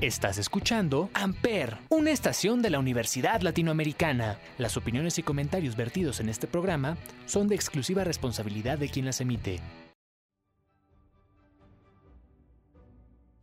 Estás 0.00 0.38
escuchando 0.38 1.10
Amper, 1.12 1.76
una 1.88 2.12
estación 2.12 2.62
de 2.62 2.70
la 2.70 2.78
Universidad 2.78 3.40
Latinoamericana. 3.40 4.38
Las 4.56 4.76
opiniones 4.76 5.18
y 5.18 5.24
comentarios 5.24 5.74
vertidos 5.74 6.20
en 6.20 6.28
este 6.28 6.46
programa 6.46 6.96
son 7.26 7.48
de 7.48 7.56
exclusiva 7.56 8.04
responsabilidad 8.04 8.78
de 8.78 8.90
quien 8.90 9.06
las 9.06 9.20
emite. 9.20 9.58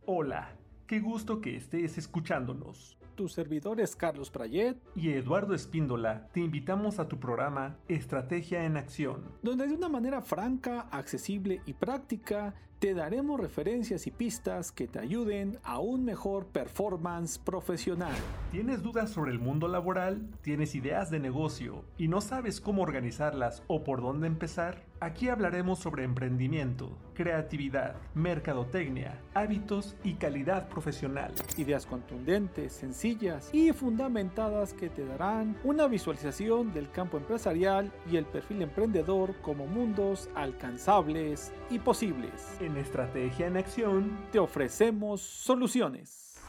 Hola, 0.06 0.56
qué 0.86 0.98
gusto 0.98 1.42
que 1.42 1.56
estés 1.56 1.98
escuchándonos. 1.98 2.96
Tus 3.16 3.34
servidores 3.34 3.94
Carlos 3.94 4.30
Prayet 4.30 4.78
y 4.94 5.10
Eduardo 5.10 5.54
Espíndola 5.54 6.28
te 6.32 6.40
invitamos 6.40 6.98
a 6.98 7.06
tu 7.06 7.20
programa 7.20 7.76
Estrategia 7.86 8.64
en 8.64 8.78
Acción, 8.78 9.24
donde 9.42 9.66
de 9.68 9.74
una 9.74 9.90
manera 9.90 10.22
franca, 10.22 10.88
accesible 10.90 11.60
y 11.66 11.74
práctica 11.74 12.54
te 12.78 12.92
daremos 12.92 13.40
referencias 13.40 14.06
y 14.06 14.10
pistas 14.10 14.70
que 14.70 14.86
te 14.86 14.98
ayuden 14.98 15.58
a 15.64 15.78
un 15.78 16.04
mejor 16.04 16.46
performance 16.46 17.38
profesional. 17.38 18.14
¿Tienes 18.52 18.82
dudas 18.82 19.10
sobre 19.10 19.32
el 19.32 19.38
mundo 19.38 19.66
laboral? 19.66 20.28
¿Tienes 20.42 20.74
ideas 20.74 21.10
de 21.10 21.18
negocio 21.18 21.84
y 21.96 22.08
no 22.08 22.20
sabes 22.20 22.60
cómo 22.60 22.82
organizarlas 22.82 23.62
o 23.66 23.82
por 23.82 24.02
dónde 24.02 24.26
empezar? 24.26 24.84
Aquí 24.98 25.28
hablaremos 25.28 25.78
sobre 25.78 26.04
emprendimiento, 26.04 26.96
creatividad, 27.12 27.96
mercadotecnia, 28.14 29.20
hábitos 29.34 29.94
y 30.02 30.14
calidad 30.14 30.68
profesional. 30.70 31.34
Ideas 31.58 31.84
contundentes, 31.84 32.72
sencillas 32.72 33.50
y 33.52 33.72
fundamentadas 33.72 34.72
que 34.72 34.88
te 34.88 35.04
darán 35.04 35.58
una 35.64 35.86
visualización 35.86 36.72
del 36.72 36.90
campo 36.90 37.18
empresarial 37.18 37.92
y 38.10 38.16
el 38.16 38.24
perfil 38.24 38.62
emprendedor 38.62 39.34
como 39.42 39.66
mundos 39.66 40.30
alcanzables 40.34 41.52
y 41.68 41.78
posibles. 41.78 42.56
En 42.66 42.76
Estrategia 42.78 43.46
en 43.46 43.56
Acción 43.56 44.26
te 44.32 44.40
ofrecemos 44.40 45.20
soluciones. 45.20 46.40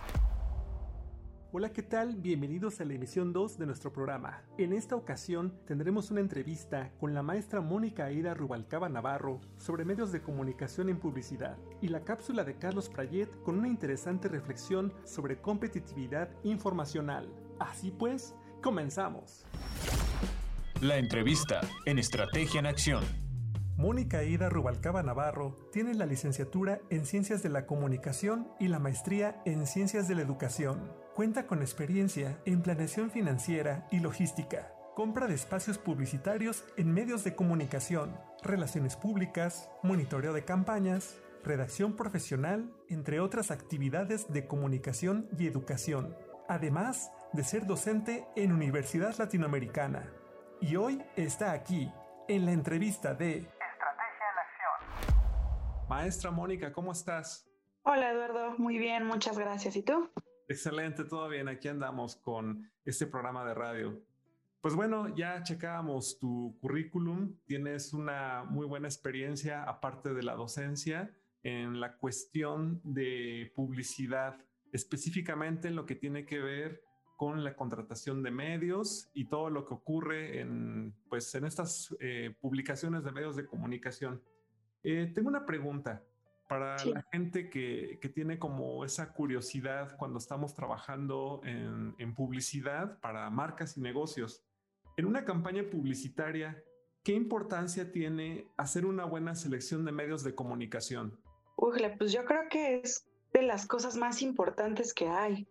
Hola, 1.52 1.72
¿qué 1.72 1.84
tal? 1.84 2.16
Bienvenidos 2.16 2.82
a 2.82 2.86
la 2.86 2.96
emisión 2.96 3.34
2 3.34 3.60
de 3.60 3.68
nuestro 3.68 3.94
programa. 3.94 4.42
En 4.58 4.74
esta 4.74 4.96
ocasión 4.96 5.54
tendremos 5.68 6.10
una 6.10 6.22
entrevista 6.22 6.92
con 7.00 7.14
la 7.14 7.22
maestra 7.22 7.62
Mónica 7.62 8.06
Aida 8.06 8.34
Rubalcaba 8.34 8.90
Navarro 8.90 9.42
sobre 9.58 9.86
medios 9.86 10.12
de 10.12 10.24
comunicación 10.24 10.90
en 10.90 10.98
publicidad 10.98 11.56
y 11.84 11.90
la 11.90 12.04
cápsula 12.04 12.44
de 12.44 12.58
Carlos 12.58 12.90
Prayet 12.90 13.30
con 13.44 13.60
una 13.60 13.68
interesante 13.68 14.28
reflexión 14.28 14.92
sobre 15.06 15.40
competitividad 15.40 16.32
informacional. 16.44 17.32
Así 17.60 17.92
pues, 17.92 18.34
comenzamos. 18.64 19.46
La 20.82 20.98
entrevista 20.98 21.62
en 21.86 22.00
Estrategia 22.00 22.60
en 22.60 22.66
Acción. 22.66 23.27
Mónica 23.78 24.24
Ida 24.24 24.50
Rubalcaba 24.50 25.04
Navarro 25.04 25.56
tiene 25.72 25.94
la 25.94 26.08
licenciatura 26.08 26.80
en 26.90 27.06
Ciencias 27.06 27.44
de 27.44 27.50
la 27.50 27.68
Comunicación 27.68 28.48
y 28.60 28.70
la 28.70 28.80
maestría 28.80 29.40
en 29.46 29.68
Ciencias 29.68 30.08
de 30.08 30.16
la 30.16 30.24
Educación. 30.24 30.92
Cuenta 31.14 31.46
con 31.46 31.62
experiencia 31.62 32.40
en 32.46 32.64
planeación 32.64 33.12
financiera 33.12 33.88
y 33.92 34.00
logística, 34.00 34.74
compra 34.96 35.28
de 35.28 35.36
espacios 35.36 35.78
publicitarios 35.78 36.66
en 36.76 36.92
medios 36.92 37.24
de 37.24 37.36
comunicación, 37.36 38.18
relaciones 38.42 38.96
públicas, 38.96 39.70
monitoreo 39.84 40.34
de 40.34 40.44
campañas, 40.44 41.16
redacción 41.44 41.96
profesional, 41.96 42.74
entre 42.90 43.20
otras 43.20 43.52
actividades 43.52 44.34
de 44.34 44.48
comunicación 44.48 45.30
y 45.38 45.46
educación, 45.46 46.16
además 46.50 47.12
de 47.32 47.44
ser 47.44 47.68
docente 47.68 48.26
en 48.36 48.54
Universidad 48.54 49.16
Latinoamericana. 49.20 50.12
Y 50.62 50.78
hoy 50.78 51.04
está 51.16 51.52
aquí, 51.52 51.92
en 52.28 52.46
la 52.46 52.52
entrevista 52.52 53.14
de 53.14 53.48
Maestra 55.90 56.32
Mónica, 56.32 56.74
¿cómo 56.74 56.92
estás? 56.92 57.48
Hola 57.84 58.12
Eduardo, 58.12 58.58
muy 58.58 58.78
bien, 58.78 59.06
muchas 59.06 59.38
gracias. 59.38 59.78
¿Y 59.78 59.84
tú? 59.84 60.10
Excelente, 60.50 61.06
todo 61.06 61.30
bien. 61.30 61.48
Aquí 61.48 61.70
andamos 61.70 62.18
con 62.18 62.70
este 62.84 63.08
programa 63.08 63.46
de 63.46 63.54
radio. 63.54 64.02
Pues 64.60 64.76
bueno, 64.76 65.16
ya 65.16 65.42
checábamos 65.44 66.20
tu 66.20 66.58
currículum. 66.60 67.38
Tienes 67.46 67.94
una 67.94 68.44
muy 68.44 68.66
buena 68.66 68.90
experiencia, 68.90 69.64
aparte 69.64 70.14
de 70.14 70.24
la 70.24 70.36
docencia, 70.36 71.16
en 71.44 71.80
la 71.80 71.96
cuestión 71.96 72.82
de 72.84 73.54
publicidad, 73.56 74.38
específicamente 74.74 75.70
en 75.70 75.78
lo 75.78 75.86
que 75.86 75.96
tiene 75.96 76.26
que 76.26 76.40
ver 76.40 76.84
con 77.16 77.46
la 77.46 77.56
contratación 77.56 78.24
de 78.24 78.32
medios 78.32 79.10
y 79.14 79.26
todo 79.30 79.50
lo 79.50 79.66
que 79.66 79.74
ocurre 79.74 80.42
en, 80.42 80.94
pues, 81.08 81.34
en 81.36 81.46
estas 81.46 81.96
eh, 82.02 82.36
publicaciones 82.42 83.06
de 83.06 83.12
medios 83.14 83.38
de 83.38 83.46
comunicación. 83.46 84.22
Eh, 84.90 85.12
tengo 85.14 85.28
una 85.28 85.46
pregunta 85.46 86.02
para 86.48 86.78
la 86.86 87.04
gente 87.12 87.50
que, 87.50 88.00
tiene 88.16 88.40
como 88.40 88.86
esa 88.86 89.12
curiosidad 89.12 89.98
cuando 89.98 90.18
estamos 90.18 90.56
trabajando 90.56 91.42
en, 91.44 92.16
publicidad 92.16 92.98
para 93.02 93.30
marcas 93.30 93.76
y 93.76 93.82
negocios. 93.82 94.46
En 94.96 95.06
una 95.06 95.26
campaña 95.26 95.70
publicitaria, 95.70 96.64
¿qué 97.04 97.12
importancia 97.12 97.92
tiene 97.92 98.48
hacer 98.56 98.86
una 98.86 99.04
buena 99.04 99.36
selección 99.36 99.84
de 99.84 99.92
medios 99.92 100.24
de 100.24 100.36
comunicación? 100.36 101.20
Ujle, 101.58 101.98
pues 101.98 102.14
yo 102.14 102.24
creo 102.24 102.48
que 102.50 102.80
es 102.80 103.06
de 103.34 103.42
las 103.42 103.66
cosas 103.66 103.98
más 103.98 104.22
importantes 104.22 104.94
que 104.94 105.10
hay. 105.10 105.50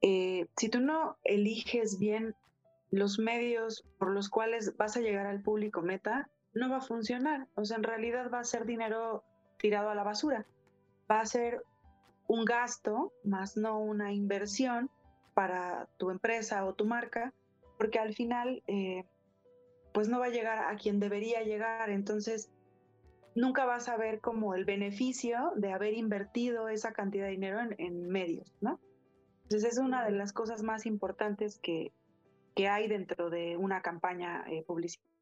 Eh, 0.00 0.46
si 0.56 0.68
tú 0.68 0.78
no 0.78 1.18
eliges 1.24 1.98
bien 1.98 2.36
los 2.92 3.18
medios 3.18 3.84
por 3.98 4.12
los 4.12 4.28
cuales 4.28 4.76
vas 4.76 4.96
a 4.96 5.00
llegar 5.00 5.26
al 5.26 5.42
público 5.42 5.82
meta, 5.82 6.30
no 6.56 6.70
va 6.70 6.78
a 6.78 6.80
funcionar. 6.80 7.46
O 7.54 7.64
sea, 7.64 7.76
en 7.76 7.82
realidad 7.82 8.30
va 8.32 8.40
a 8.40 8.44
ser 8.44 8.64
dinero 8.64 9.22
tirado 9.58 9.90
a 9.90 9.94
la 9.94 10.02
basura. 10.02 10.46
Va 11.10 11.20
a 11.20 11.26
ser 11.26 11.62
un 12.26 12.44
gasto, 12.44 13.12
más 13.24 13.56
no 13.56 13.78
una 13.78 14.12
inversión 14.12 14.90
para 15.34 15.86
tu 15.98 16.10
empresa 16.10 16.64
o 16.64 16.74
tu 16.74 16.86
marca, 16.86 17.32
porque 17.76 17.98
al 17.98 18.14
final, 18.14 18.62
eh, 18.66 19.04
pues 19.92 20.08
no 20.08 20.18
va 20.18 20.26
a 20.26 20.30
llegar 20.30 20.58
a 20.58 20.76
quien 20.76 20.98
debería 20.98 21.42
llegar. 21.42 21.90
Entonces, 21.90 22.50
nunca 23.34 23.66
vas 23.66 23.88
a 23.88 23.98
ver 23.98 24.20
como 24.20 24.54
el 24.54 24.64
beneficio 24.64 25.52
de 25.56 25.72
haber 25.72 25.92
invertido 25.92 26.70
esa 26.70 26.92
cantidad 26.92 27.26
de 27.26 27.32
dinero 27.32 27.60
en, 27.76 28.08
medios, 28.08 28.50
¿no? 28.62 28.80
Entonces, 29.42 29.74
es 29.74 29.78
una 29.78 30.06
de 30.06 30.12
las 30.12 30.32
cosas 30.32 30.62
más 30.62 30.86
importantes 30.86 31.58
que, 31.58 31.92
hay 32.66 32.88
dentro 32.88 33.28
de 33.28 33.58
una 33.58 33.82
campaña 33.82 34.42
eh, 34.48 34.64
publicitaria 34.66 35.15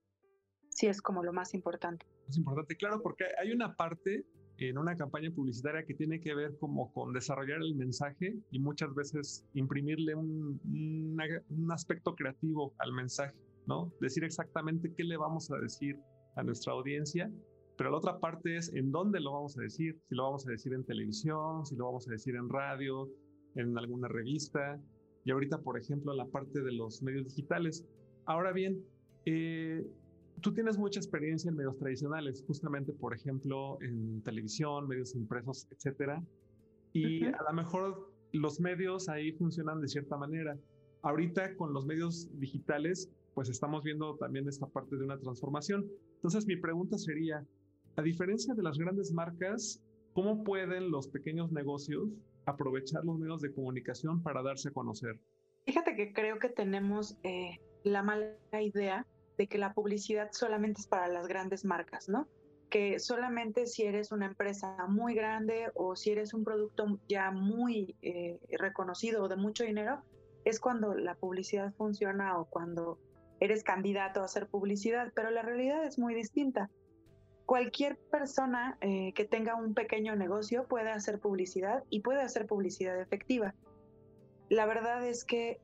sí 0.75 0.87
es 0.87 1.01
como 1.01 1.23
lo 1.23 1.33
más 1.33 1.55
importante. 1.55 2.05
Es 2.29 2.37
importante, 2.37 2.77
claro, 2.77 3.01
porque 3.01 3.25
hay 3.41 3.53
una 3.53 3.75
parte 3.75 4.25
en 4.59 4.79
una 4.79 4.95
campaña 4.97 5.31
publicitaria 5.31 5.85
que 5.85 5.95
tiene 5.95 6.21
que 6.21 6.35
ver 6.35 6.57
como 6.59 6.93
con 6.93 7.13
desarrollar 7.13 7.61
el 7.63 7.75
mensaje 7.75 8.37
y 8.51 8.59
muchas 8.59 8.95
veces 8.95 9.45
imprimirle 9.55 10.15
un, 10.15 10.61
un, 10.65 11.73
aspecto 11.73 12.15
creativo 12.15 12.73
al 12.79 12.93
mensaje, 12.93 13.35
¿no? 13.67 13.93
Decir 14.01 14.23
exactamente 14.25 14.93
qué 14.97 15.05
le 15.05 15.17
vamos 15.17 15.51
a 15.51 15.59
decir 15.59 15.99
a 16.37 16.43
nuestra 16.43 16.73
audiencia, 16.73 17.31
pero 17.77 17.91
la 17.91 17.97
otra 17.97 18.21
parte 18.21 18.57
es 18.57 18.73
en 18.75 18.93
dónde 18.93 19.21
lo 19.21 19.33
vamos 19.33 19.59
a 19.59 19.63
decir, 19.63 19.99
si 20.09 20.15
lo 20.15 20.25
vamos 20.25 20.47
a 20.47 20.51
decir 20.51 20.73
en 20.73 20.85
televisión, 20.85 21.67
si 21.67 21.75
lo 21.75 21.87
vamos 21.87 22.07
a 22.09 22.13
decir 22.13 22.37
en 22.37 22.49
radio, 22.49 23.09
en 23.57 23.77
alguna 23.77 24.09
revista, 24.09 24.81
y 25.25 25.31
ahorita, 25.31 25.59
por 25.59 25.79
ejemplo, 25.79 26.15
la 26.15 26.27
parte 26.27 26.63
de 26.63 26.73
los 26.73 27.03
medios 27.03 27.25
digitales. 27.25 27.85
Ahora 28.27 28.53
bien, 28.53 28.85
eh, 29.25 29.85
Tú 30.41 30.53
tienes 30.53 30.79
mucha 30.79 31.01
experiencia 31.01 31.49
en 31.49 31.57
medios 31.57 31.79
tradicionales, 31.79 32.45
justamente, 32.47 32.93
por 32.93 33.15
ejemplo, 33.15 33.79
en 33.81 34.23
televisión, 34.23 34.87
medios 34.89 35.15
impresos, 35.15 35.67
etcétera. 35.71 36.23
Y 36.93 37.25
a 37.25 37.43
lo 37.49 37.55
mejor 37.55 38.13
los 38.33 38.61
medios 38.61 39.09
ahí 39.09 39.33
funcionan 39.33 39.81
de 39.81 39.89
cierta 39.89 40.17
manera. 40.17 40.59
Ahorita 41.03 41.57
con 41.57 41.73
los 41.73 41.87
medios 41.87 42.29
digitales, 42.39 43.11
pues 43.35 43.49
estamos 43.49 43.85
viendo 43.85 44.17
también 44.17 44.49
esta 44.49 44.67
parte 44.67 44.97
de 44.97 45.05
una 45.05 45.19
transformación. 45.19 45.87
Entonces, 46.17 46.47
mi 46.47 46.57
pregunta 46.57 46.99
sería, 46.99 47.45
a 47.97 48.03
diferencia 48.03 48.55
de 48.55 48.63
las 48.63 48.79
grandes 48.79 49.13
marcas, 49.13 49.83
¿cómo 50.13 50.45
pueden 50.45 50.91
los 50.91 51.09
pequeños 51.09 51.53
negocios 51.53 52.09
aprovechar 52.47 53.05
los 53.05 53.19
medios 53.19 53.41
de 53.41 53.53
comunicación 53.53 54.23
para 54.23 54.43
darse 54.43 54.69
a 54.69 54.73
conocer? 54.73 55.19
Fíjate 55.67 55.97
que 55.97 56.13
creo 56.13 56.39
que 56.39 56.49
tenemos 56.49 57.17
eh, 57.23 57.59
la 57.85 58.03
mala 58.03 58.37
idea 58.61 59.07
de 59.37 59.47
que 59.47 59.59
la 59.59 59.73
publicidad 59.73 60.31
solamente 60.33 60.81
es 60.81 60.87
para 60.87 61.09
las 61.09 61.27
grandes 61.27 61.65
marcas, 61.65 62.09
¿no? 62.09 62.29
Que 62.71 62.99
solamente 62.99 63.67
si 63.67 63.85
eres 63.85 64.13
una 64.13 64.27
empresa 64.27 64.77
muy 64.89 65.15
grande 65.15 65.71
o 65.75 65.97
si 65.97 66.11
eres 66.11 66.35
un 66.35 66.45
producto 66.45 66.99
ya 67.09 67.31
muy 67.31 67.97
eh, 68.03 68.39
reconocido 68.59 69.25
o 69.25 69.29
de 69.29 69.37
mucho 69.37 69.65
dinero, 69.65 70.03
es 70.45 70.61
cuando 70.61 70.95
la 70.95 71.15
publicidad 71.15 71.73
funciona 71.75 72.39
o 72.39 72.45
cuando 72.47 72.99
eres 73.41 73.65
candidato 73.65 74.21
a 74.21 74.25
hacer 74.25 74.47
publicidad, 74.47 75.13
pero 75.15 75.31
la 75.31 75.43
realidad 75.43 75.85
es 75.85 75.99
muy 75.99 76.15
distinta. 76.15 76.71
Cualquier 77.47 77.99
persona 78.11 78.79
eh, 78.81 79.13
que 79.15 79.25
tenga 79.25 79.55
un 79.55 79.75
pequeño 79.75 80.17
negocio 80.17 80.67
puede 80.67 80.91
hacer 80.91 81.19
publicidad 81.19 81.85
y 81.91 82.01
puede 82.01 82.23
hacer 82.23 82.47
publicidad 82.47 82.99
efectiva. 83.01 83.55
La 84.49 84.67
verdad 84.67 85.07
es 85.07 85.25
que 85.25 85.61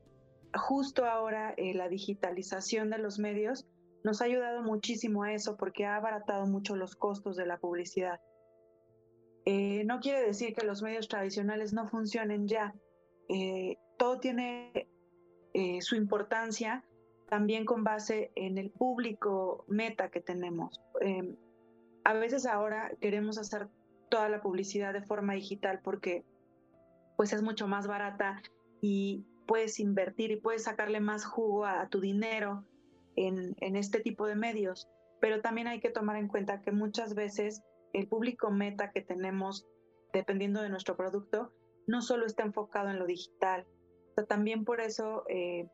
justo 0.53 1.05
ahora 1.05 1.53
eh, 1.57 1.73
la 1.73 1.89
digitalización 1.89 2.89
de 2.89 2.97
los 2.97 3.19
medios 3.19 3.67
nos 4.03 4.21
ha 4.21 4.25
ayudado 4.25 4.63
muchísimo 4.63 5.23
a 5.23 5.33
eso 5.33 5.57
porque 5.57 5.85
ha 5.85 5.95
abaratado 5.95 6.47
mucho 6.47 6.75
los 6.75 6.95
costos 6.95 7.35
de 7.35 7.45
la 7.45 7.57
publicidad. 7.57 8.19
Eh, 9.45 9.83
no 9.85 9.99
quiere 9.99 10.21
decir 10.21 10.53
que 10.53 10.65
los 10.65 10.81
medios 10.81 11.07
tradicionales 11.07 11.73
no 11.73 11.87
funcionen 11.87 12.47
ya, 12.47 12.73
eh, 13.29 13.77
todo 13.97 14.19
tiene 14.19 14.87
su 15.81 15.97
importancia 15.97 16.81
también 17.27 17.65
con 17.65 17.83
base 17.83 18.31
en 18.35 18.57
el 18.57 18.71
público 18.71 19.65
meta 19.67 20.09
que 20.09 20.21
tenemos. 20.21 20.79
Em, 21.01 21.35
a 22.05 22.13
veces 22.13 22.45
ahora 22.45 22.91
queremos 23.01 23.37
hacer 23.37 23.67
toda 24.09 24.29
la 24.29 24.41
publicidad 24.41 24.93
de 24.93 25.01
forma 25.01 25.33
digital 25.33 25.81
porque 25.83 26.23
pues 27.17 27.33
es 27.33 27.41
mucho 27.41 27.67
más 27.67 27.85
barata 27.85 28.41
y 28.81 29.25
puedes 29.51 29.81
invertir 29.81 30.31
y 30.31 30.37
puedes 30.37 30.63
sacarle 30.63 31.01
más 31.01 31.25
jugo 31.25 31.65
a, 31.65 31.89
tu 31.89 31.99
dinero 31.99 32.63
en, 33.17 33.53
en 33.59 33.75
este 33.75 33.99
tipo 33.99 34.25
de 34.25 34.37
medios. 34.37 34.87
Pero 35.19 35.41
también 35.41 35.67
hay 35.67 35.81
que 35.81 35.89
tomar 35.89 36.15
en 36.15 36.29
cuenta 36.29 36.61
que 36.61 36.71
muchas 36.71 37.15
veces 37.15 37.61
el 37.91 38.07
público 38.07 38.49
meta 38.49 38.91
que 38.91 39.01
tenemos, 39.01 39.67
dependiendo 40.13 40.61
de 40.61 40.69
nuestro 40.69 40.95
producto, 40.95 41.51
no 41.85 42.01
solo 42.01 42.27
está 42.27 42.43
enfocado 42.43 42.91
en 42.91 42.97
lo 42.97 43.05
digital. 43.05 43.67
también 44.29 44.63
por 44.63 44.79
eso 44.79 45.25
eh, 45.27 45.67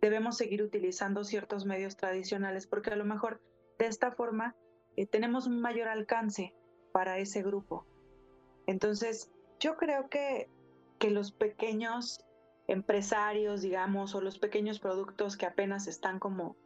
debemos 0.00 0.38
seguir 0.38 0.62
utilizando 0.62 1.24
ciertos 1.24 1.66
medios 1.66 1.94
tradicionales, 1.94 2.66
porque 2.66 2.88
a 2.88 2.96
lo 2.96 3.04
mejor 3.04 3.42
de 3.78 3.84
esta 3.84 4.12
forma 4.12 4.56
eh, 4.96 5.06
tenemos 5.06 5.46
un 5.46 5.60
mayor 5.60 5.88
alcance 5.88 6.54
para 6.94 7.18
ese 7.18 7.42
grupo. 7.42 7.84
Entonces, 8.66 9.30
yo 9.60 9.76
creo 9.76 10.08
que, 10.08 10.48
que 10.98 11.10
los 11.10 11.32
pequeños 11.32 12.24
empresarios, 12.68 13.62
digamos, 13.62 14.14
o 14.14 14.20
los 14.20 14.38
pequeños 14.38 14.78
productos 14.78 15.36
que 15.36 15.46
apenas 15.46 15.88
están 15.88 16.18
como 16.18 16.56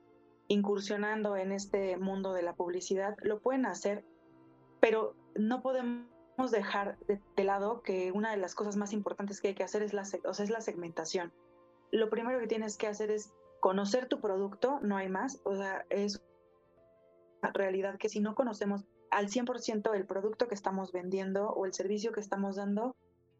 incursionando 0.49 1.37
en 1.37 1.53
este 1.53 1.97
mundo 1.97 2.35
de 2.35 2.43
la 2.43 2.55
publicidad, 2.55 3.17
lo 3.23 3.41
pueden 3.41 3.65
hacer, 3.65 4.05
pero 4.81 5.15
no 5.35 5.63
podemos 5.63 6.51
dejar 6.51 6.99
de, 7.07 7.45
lado 7.45 7.83
que 7.83 8.11
una 8.13 8.33
de 8.33 8.37
las 8.37 8.55
cosas 8.55 8.77
más 8.77 8.93
importantes 8.93 9.41
que 9.41 9.49
hay 9.49 9.55
que 9.55 9.63
hacer 9.63 9.83
es 9.83 9.95
la, 9.95 10.03
es 10.03 10.51
la 10.51 10.61
segmentación. 10.61 11.33
Lo 11.93 12.11
primero 12.11 12.41
que 12.41 12.49
tienes 12.49 12.77
que 12.77 12.89
hacer 12.89 13.11
es 13.11 13.33
conocer 13.61 14.09
tu 14.09 14.21
producto, 14.21 14.81
no 14.83 14.97
hay 14.97 15.09
más, 15.09 15.41
o 15.45 15.55
sea, 15.55 15.87
es 15.89 16.21
una 17.43 17.53
realidad 17.53 17.97
que 17.97 18.09
si 18.09 18.19
no 18.19 18.35
conocemos 18.35 18.85
al 19.13 19.29
100% 19.29 19.95
el 19.95 20.07
producto 20.07 20.49
que 20.49 20.55
estamos 20.55 20.91
vendiendo 20.91 21.51
o 21.51 21.65
el 21.65 21.73
servicio 21.73 22.13
que 22.13 22.21
estamos 22.21 22.57
dando, 22.57 22.97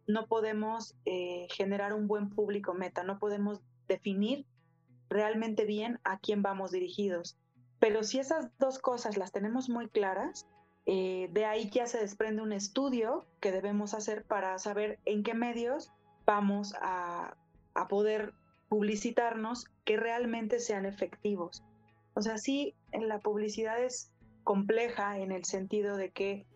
no 0.07 0.27
podemos 0.27 0.95
eh, 1.05 1.47
generar 1.51 1.93
un 1.93 2.07
buen 2.07 2.31
público 2.31 2.75
meta, 2.75 3.03
no 3.03 3.19
podemos 3.19 3.61
definir 3.89 4.47
realmente 5.09 5.65
bien 5.65 6.01
a 6.05 6.19
quién 6.19 6.43
vamos 6.43 6.71
dirigidos. 6.71 7.37
Pero 7.79 8.03
si 8.03 8.19
esas 8.19 8.49
dos 8.59 8.79
cosas 8.79 9.17
las 9.17 9.33
tenemos 9.33 9.69
muy 9.69 9.89
claras, 9.89 10.47
eh, 10.87 11.29
de 11.33 11.45
ahí 11.45 11.71
ya 11.71 11.87
se 11.87 11.99
desprende 11.99 12.43
un 12.43 12.53
estudio 12.53 13.27
que 13.41 13.53
debemos 13.53 13.95
hacer 13.95 14.25
para 14.25 14.59
saber 14.59 14.99
en 15.05 15.23
qué 15.23 15.35
medios 15.35 15.93
vamos 16.25 16.75
a, 16.81 17.37
a 17.75 17.89
poder 17.89 18.35
publicitarnos 18.69 19.67
que 19.85 19.97
realmente 19.97 20.59
sean 20.59 20.87
efectivos. 20.87 21.63
O 22.15 22.23
sea, 22.23 22.39
sí, 22.39 22.75
la 22.93 23.21
publicidad 23.21 23.83
es 23.83 24.11
compleja 24.45 25.19
en 25.19 25.33
el 25.33 25.45
sentido 25.45 25.97
de 25.97 26.11
que 26.11 26.47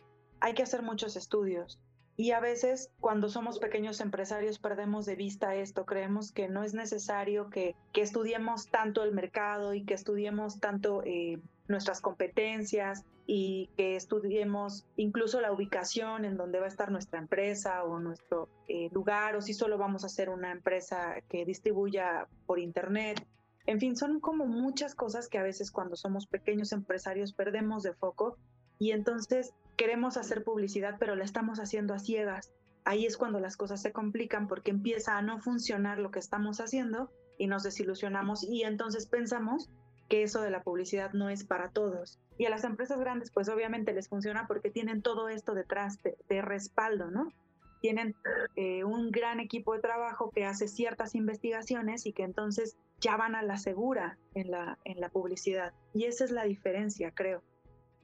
hay 0.40 0.54
que 0.54 0.62
hacer 0.62 0.82
muchos 0.82 1.16
estudios 1.16 1.78
y 2.16 2.30
a 2.30 2.40
veces 2.40 2.90
cuando 2.98 3.28
somos 3.28 3.58
pequeños 3.58 4.00
empresarios 4.00 4.58
perdemos 4.58 5.04
de 5.04 5.16
vista 5.16 5.54
esto, 5.54 5.84
creemos 5.84 6.32
que 6.32 6.48
no 6.48 6.64
es 6.64 6.72
necesario 6.72 7.50
que, 7.50 7.74
estudiemos 7.94 8.68
tanto 8.68 9.04
el 9.04 9.12
mercado 9.12 9.74
y 9.74 9.84
que 9.84 9.94
estudiemos 9.94 10.58
tanto 10.60 11.02
eh, 11.04 11.38
nuestras 11.68 12.00
competencias 12.00 13.04
y 13.26 13.68
que 13.76 13.96
estudiemos 13.96 14.86
incluso 14.96 15.40
la 15.40 15.52
ubicación 15.52 16.24
en 16.24 16.36
donde 16.36 16.60
va 16.60 16.66
a 16.66 16.68
estar 16.68 16.90
nuestra 16.90 17.18
empresa 17.18 17.84
o 17.84 17.98
nuestro 17.98 18.48
eh, 18.68 18.88
lugar 18.92 19.36
o 19.36 19.42
si 19.42 19.52
solo 19.52 19.76
vamos 19.76 20.04
a 20.04 20.08
ser 20.08 20.30
una 20.30 20.52
empresa 20.52 21.16
que 21.28 21.44
distribuya 21.44 22.28
por 22.46 22.58
internet. 22.58 23.26
En 23.66 23.80
fin, 23.80 23.96
son 23.96 24.20
como 24.20 24.46
muchas 24.46 24.94
cosas 24.94 25.28
que 25.28 25.38
a 25.38 25.42
veces 25.42 25.70
cuando 25.70 25.96
somos 25.96 26.26
pequeños 26.26 26.72
empresarios 26.72 27.32
perdemos 27.32 27.82
de 27.82 27.92
foco 27.94 28.38
y 28.78 28.92
entonces 28.92 29.52
queremos 29.76 30.16
hacer 30.16 30.44
publicidad 30.44 30.96
pero 30.98 31.16
la 31.16 31.24
estamos 31.24 31.58
haciendo 31.58 31.94
a 31.94 31.98
ciegas. 31.98 32.52
Ahí 32.84 33.06
es 33.06 33.16
cuando 33.16 33.40
las 33.40 33.56
cosas 33.56 33.82
se 33.82 33.92
complican 33.92 34.46
porque 34.48 34.70
empieza 34.70 35.18
a 35.18 35.22
no 35.22 35.40
funcionar 35.40 35.98
lo 35.98 36.10
que 36.10 36.18
estamos 36.18 36.60
haciendo 36.60 37.10
y 37.38 37.46
nos 37.48 37.62
desilusionamos 37.62 38.44
y 38.44 38.62
entonces 38.62 39.06
pensamos 39.06 39.68
que 40.08 40.22
eso 40.22 40.40
de 40.40 40.50
la 40.50 40.62
publicidad 40.62 41.12
no 41.12 41.30
es 41.30 41.44
para 41.44 41.70
todos. 41.70 42.20
Y 42.38 42.46
a 42.46 42.50
las 42.50 42.64
empresas 42.64 43.00
grandes 43.00 43.30
pues 43.32 43.48
obviamente 43.48 43.92
les 43.92 44.08
funciona 44.08 44.46
porque 44.46 44.70
tienen 44.70 45.02
todo 45.02 45.28
esto 45.28 45.54
detrás 45.54 45.98
de 46.28 46.42
respaldo, 46.42 47.10
¿no? 47.10 47.32
tienen 47.80 48.14
eh, 48.56 48.84
un 48.84 49.10
gran 49.10 49.40
equipo 49.40 49.74
de 49.74 49.80
trabajo 49.80 50.30
que 50.30 50.44
hace 50.44 50.68
ciertas 50.68 51.14
investigaciones 51.14 52.06
y 52.06 52.12
que 52.12 52.24
entonces 52.24 52.76
ya 53.00 53.16
van 53.16 53.34
a 53.34 53.42
la 53.42 53.58
segura 53.58 54.18
en 54.34 54.50
la, 54.50 54.78
en 54.84 55.00
la 55.00 55.08
publicidad. 55.08 55.72
Y 55.94 56.04
esa 56.04 56.24
es 56.24 56.30
la 56.30 56.44
diferencia, 56.44 57.12
creo. 57.12 57.42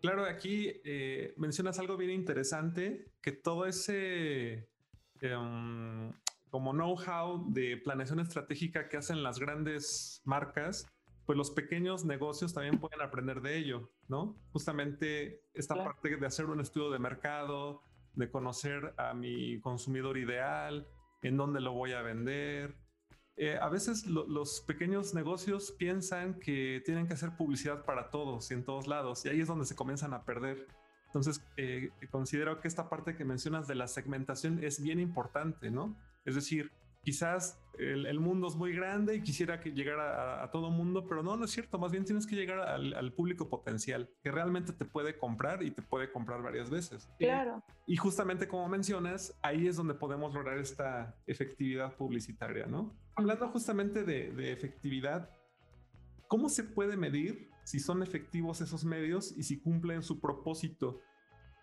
Claro, 0.02 0.24
aquí 0.24 0.80
eh, 0.84 1.32
mencionas 1.36 1.78
algo 1.78 1.96
bien 1.96 2.10
interesante, 2.10 3.12
que 3.22 3.30
todo 3.30 3.66
ese 3.66 4.68
em, 5.20 6.12
como 6.50 6.72
know-how 6.72 7.48
de 7.52 7.76
planeación 7.76 8.18
estratégica 8.18 8.88
que 8.88 8.96
hacen 8.96 9.22
las 9.22 9.38
grandes 9.38 10.20
marcas, 10.24 10.88
pues 11.24 11.38
los 11.38 11.52
pequeños 11.52 12.04
negocios 12.04 12.52
también 12.52 12.80
pueden 12.80 13.00
aprender 13.00 13.42
de 13.42 13.56
ello, 13.56 13.92
¿no? 14.08 14.36
Justamente 14.50 15.44
esta 15.54 15.76
parte 15.76 16.16
de 16.16 16.26
hacer 16.26 16.46
un 16.46 16.60
estudio 16.60 16.90
de 16.90 16.98
mercado, 16.98 17.84
de 18.14 18.28
conocer 18.28 18.94
a 18.98 19.14
mi 19.14 19.60
consumidor 19.60 20.18
ideal, 20.18 20.88
en 21.22 21.36
dónde 21.36 21.60
lo 21.60 21.74
voy 21.74 21.92
a 21.92 22.02
vender. 22.02 22.76
Eh, 23.36 23.58
a 23.60 23.68
veces 23.68 24.06
los 24.06 24.60
pequeños 24.60 25.14
negocios 25.14 25.74
piensan 25.78 26.38
que 26.38 26.82
tienen 26.84 27.06
que 27.06 27.14
hacer 27.14 27.36
publicidad 27.36 27.84
para 27.84 28.10
todos 28.10 28.50
y 28.50 28.54
en 28.54 28.64
todos 28.64 28.86
lados, 28.86 29.24
y 29.24 29.30
ahí 29.30 29.40
es 29.40 29.48
donde 29.48 29.64
se 29.64 29.74
comienzan 29.74 30.12
a 30.12 30.24
perder. 30.24 30.66
Entonces, 31.06 31.42
eh, 31.56 31.90
considero 32.10 32.60
que 32.60 32.68
esta 32.68 32.88
parte 32.88 33.16
que 33.16 33.24
mencionas 33.24 33.66
de 33.68 33.74
la 33.74 33.88
segmentación 33.88 34.62
es 34.62 34.82
bien 34.82 34.98
importante, 35.00 35.70
¿no? 35.70 35.96
Es 36.24 36.34
decir, 36.34 36.72
quizás 37.02 37.62
el, 37.78 38.20
mundo 38.20 38.48
es 38.48 38.54
muy 38.54 38.74
grande 38.74 39.16
y 39.16 39.22
quisiera 39.22 39.60
que 39.60 39.72
llegara 39.72 40.42
a, 40.42 40.50
todo 40.50 40.70
mundo, 40.70 41.06
pero 41.06 41.22
no, 41.22 41.36
no 41.36 41.44
es 41.44 41.50
cierto. 41.50 41.78
Más 41.78 41.90
bien 41.90 42.04
tienes 42.04 42.26
que 42.26 42.36
llegar 42.36 42.60
al, 42.60 43.12
público 43.12 43.48
potencial 43.48 44.10
que 44.22 44.30
realmente 44.30 44.72
te 44.72 44.84
puede 44.84 45.18
comprar 45.18 45.62
y 45.62 45.70
te 45.70 45.82
puede 45.82 46.10
comprar 46.10 46.42
varias 46.42 46.70
veces. 46.70 47.08
Claro. 47.18 47.62
Y, 47.86 47.96
justamente 47.96 48.46
como 48.46 48.68
mencionas, 48.68 49.38
ahí 49.42 49.66
es 49.66 49.76
donde 49.76 49.94
podemos 49.94 50.34
lograr 50.34 50.58
esta 50.58 51.16
efectividad 51.26 51.96
publicitaria, 51.96 52.66
¿no? 52.66 52.94
Hablando 53.16 53.48
justamente 53.48 54.04
de, 54.04 54.30
de 54.32 54.52
efectividad, 54.52 55.30
¿cómo 56.28 56.48
se 56.48 56.64
puede 56.64 56.96
medir 56.96 57.50
si 57.64 57.78
son 57.78 58.02
efectivos 58.02 58.60
esos 58.60 58.84
medios 58.84 59.36
y 59.36 59.42
si 59.42 59.60
cumplen 59.60 60.02
su 60.02 60.20
propósito? 60.20 61.00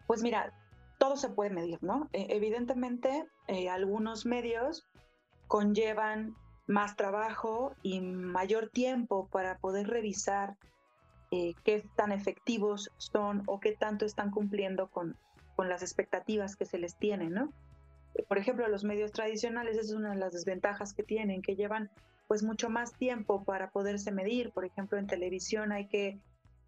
Pues 0.08 0.22
mira, 0.24 0.53
todo 1.00 1.15
se 1.15 1.29
puede 1.29 1.50
medir, 1.50 1.81
¿no? 1.81 2.10
Eh, 2.13 2.27
evidentemente, 2.29 3.27
eh, 3.48 3.69
algunos 3.69 4.25
medios 4.25 4.88
conllevan 5.50 6.36
más 6.68 6.96
trabajo 6.96 7.75
y 7.82 8.00
mayor 8.01 8.70
tiempo 8.70 9.27
para 9.32 9.58
poder 9.58 9.88
revisar 9.88 10.56
eh, 11.32 11.56
qué 11.63 11.84
tan 11.96 12.12
efectivos 12.12 12.91
son 12.98 13.41
o 13.48 13.60
qué 13.60 13.75
tanto 13.75 14.06
están 14.06 14.29
cumpliendo 14.29 14.89
con, 14.89 15.18
con 15.56 15.68
las 15.68 15.82
expectativas 15.82 16.56
que 16.56 16.65
se 16.65 16.77
les 16.77 16.96
tienen, 16.98 17.34
¿no? 17.34 17.51
Por 18.27 18.38
ejemplo, 18.38 18.68
los 18.68 18.84
medios 18.84 19.12
tradicionales, 19.12 19.77
esa 19.77 19.88
es 19.88 19.94
una 19.94 20.12
de 20.12 20.18
las 20.18 20.34
desventajas 20.34 20.94
que 20.94 21.03
tienen, 21.03 21.41
que 21.41 21.56
llevan 21.56 21.89
pues 22.27 22.44
mucho 22.44 22.70
más 22.70 22.94
tiempo 22.94 23.44
para 23.44 23.72
poderse 23.72 24.12
medir. 24.12 24.51
Por 24.51 24.65
ejemplo, 24.65 25.00
en 25.00 25.08
televisión 25.08 25.72
hay 25.72 25.88
que, 25.88 26.20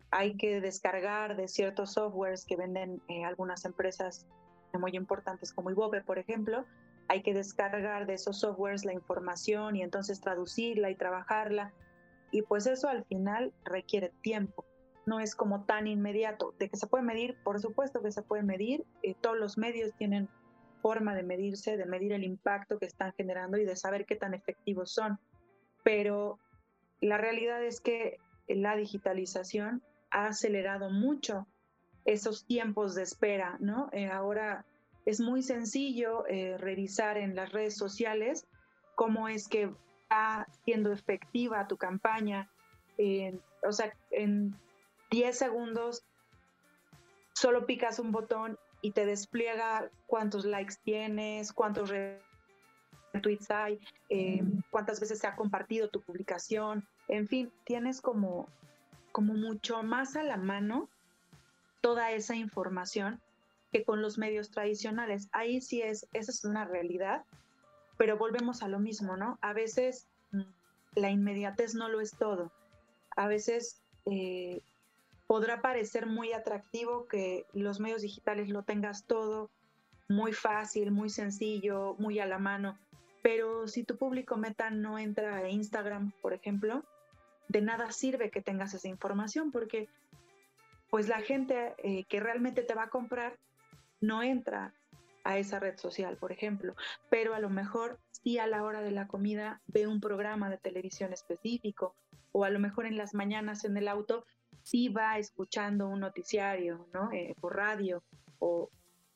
hay 0.10 0.36
que 0.38 0.60
descargar 0.60 1.36
de 1.36 1.48
ciertos 1.48 1.94
softwares 1.94 2.46
que 2.46 2.56
venden 2.56 3.00
eh, 3.10 3.26
algunas 3.26 3.64
empresas 3.66 4.26
muy 4.74 4.96
importantes 4.96 5.54
como 5.54 5.70
Ibope, 5.70 6.02
por 6.02 6.18
ejemplo, 6.18 6.66
hay 7.08 7.22
que 7.24 7.34
descargar 7.34 8.06
de 8.06 8.14
esos 8.14 8.40
softwares 8.40 8.86
la 8.86 8.94
información 8.94 9.76
y 9.76 9.84
entonces 9.84 10.22
traducirla 10.22 10.90
y 10.90 10.96
trabajarla. 10.96 11.74
Y 12.32 12.44
pues 12.44 12.68
eso 12.68 12.88
al 12.88 13.04
final 13.06 13.54
requiere 13.66 14.12
tiempo. 14.22 14.66
No 15.06 15.20
es 15.20 15.36
como 15.36 15.66
tan 15.66 15.88
inmediato. 15.88 16.54
De 16.58 16.70
que 16.70 16.78
se 16.78 16.88
puede 16.88 17.04
medir, 17.04 17.36
por 17.44 17.60
supuesto 17.60 18.02
que 18.02 18.12
se 18.12 18.22
puede 18.22 18.44
medir. 18.44 18.86
Eh, 19.04 19.16
todos 19.20 19.38
los 19.38 19.58
medios 19.58 19.94
tienen 19.98 20.30
forma 20.82 21.14
de 21.16 21.24
medirse, 21.24 21.78
de 21.78 21.86
medir 21.86 22.14
el 22.14 22.24
impacto 22.24 22.80
que 22.80 22.86
están 22.86 23.14
generando 23.14 23.58
y 23.58 23.66
de 23.66 23.76
saber 23.76 24.06
qué 24.06 24.16
tan 24.16 24.34
efectivos 24.34 24.94
son. 24.94 25.20
Pero 25.84 26.40
la 27.02 27.18
realidad 27.18 27.64
es 27.64 27.82
que 27.82 28.18
la 28.48 28.76
digitalización 28.76 29.82
ha 30.12 30.28
acelerado 30.28 30.90
mucho 30.90 31.48
esos 32.06 32.46
tiempos 32.46 32.96
de 32.96 33.04
espera, 33.04 33.58
¿no? 33.60 33.90
Eh, 33.92 34.08
ahora 34.08 34.66
es 35.06 35.20
muy 35.20 35.42
sencillo 35.44 36.26
eh, 36.28 36.58
revisar 36.58 37.18
en 37.18 37.36
las 37.36 37.52
redes 37.52 37.76
sociales 37.76 38.46
cómo 38.96 39.28
es 39.28 39.48
que 39.48 39.72
va 40.12 40.48
siendo 40.66 40.92
efectiva 40.92 41.68
tu 41.68 41.78
campaña. 41.78 42.50
o 43.64 43.72
sea, 43.72 43.94
en 44.12 44.54
10 45.10 45.38
segundos 45.38 46.04
solo 47.34 47.66
picas 47.66 48.00
un 48.00 48.12
botón 48.12 48.58
y 48.82 48.92
te 48.92 49.06
despliega 49.06 49.90
cuántos 50.08 50.46
likes 50.46 50.76
tienes, 50.84 51.54
cuántos 51.54 51.92
tweets 53.22 53.52
hay, 53.52 53.80
eh, 54.10 54.44
cuántas 54.70 55.00
veces 55.00 55.20
se 55.20 55.28
ha 55.28 55.36
compartido 55.36 55.90
tu 55.90 56.02
publicación, 56.02 56.88
en 57.08 57.28
fin, 57.28 57.52
tienes 57.66 58.02
como, 58.02 58.48
como 59.12 59.34
mucho 59.34 59.84
más 59.84 60.16
a 60.16 60.24
la 60.24 60.38
mano 60.38 60.90
toda 61.82 62.12
esa 62.12 62.36
información 62.36 63.22
que 63.72 63.84
con 63.84 64.02
los 64.02 64.18
medios 64.18 64.52
tradicionales. 64.52 65.30
Ahí 65.32 65.62
sí 65.62 65.82
es, 65.82 66.08
esa 66.14 66.32
es 66.32 66.44
una 66.44 66.66
realidad, 66.66 67.24
pero 67.98 68.18
volvemos 68.18 68.64
a 68.64 68.68
lo 68.68 68.80
mismo, 68.80 69.18
¿no? 69.18 69.38
A 69.42 69.54
veces 69.54 70.08
mm, 70.32 70.42
la 70.96 71.10
inmediatez 71.10 71.76
no 71.76 71.90
lo 71.90 72.02
es 72.02 72.12
todo. 72.12 72.52
A 73.16 73.28
veces 73.28 73.82
eh, 74.06 74.62
podrá 75.28 75.62
parecer 75.62 76.08
muy 76.08 76.34
atractivo 76.34 77.08
que 77.08 77.46
los 77.54 77.80
medios 77.80 78.02
digitales 78.02 78.50
lo 78.50 78.64
tengas 78.64 79.06
todo 79.06 79.50
muy 80.10 80.34
fácil, 80.34 80.92
muy 80.92 81.10
sencillo, 81.10 81.96
muy 81.98 82.20
a 82.20 82.26
la 82.26 82.38
mano, 82.38 82.78
pero 83.22 83.68
si 83.68 83.84
tu 83.84 83.98
público 83.98 84.38
meta 84.38 84.70
no 84.70 85.00
entra 85.00 85.38
a 85.38 85.50
Instagram, 85.50 86.12
por 86.22 86.34
ejemplo, 86.34 86.84
de 87.48 87.62
nada 87.62 87.92
sirve 87.92 88.30
que 88.30 88.42
tengas 88.42 88.74
esa 88.74 88.88
información 88.88 89.52
porque 89.52 89.88
pues 90.90 91.08
la 91.08 91.22
gente 91.22 91.74
eh, 91.78 92.04
que 92.06 92.20
realmente 92.20 92.64
te 92.64 92.74
va 92.74 92.84
a 92.84 92.90
comprar 92.90 93.38
no 94.02 94.24
entra 94.24 94.74
a 95.24 95.38
esa 95.38 95.60
red 95.60 95.78
social, 95.78 96.18
por 96.18 96.32
ejemplo, 96.32 96.76
pero 97.10 97.34
a 97.36 97.40
lo 97.40 97.50
mejor 97.50 98.00
sí 98.12 98.40
a 98.40 98.48
la 98.48 98.64
hora 98.64 98.82
de 98.82 98.92
la 98.92 99.08
comida 99.08 99.62
ve 99.68 99.88
un 99.88 100.02
programa 100.02 100.50
de 100.50 100.58
televisión 100.58 101.14
específico 101.14 101.96
o 102.32 102.44
a 102.44 102.50
lo 102.50 102.60
mejor 102.60 102.86
en 102.86 102.98
las 102.98 103.14
mañanas 103.14 103.64
en 103.66 103.78
el 103.78 103.88
auto 103.88 104.26
sí 104.64 104.90
va 104.90 105.18
escuchando 105.18 105.88
un 105.88 106.00
noticiario, 106.00 106.88
¿no? 106.94 107.12
Eh, 107.12 107.36
por 107.40 107.56
radio 107.56 108.04
o 108.40 108.70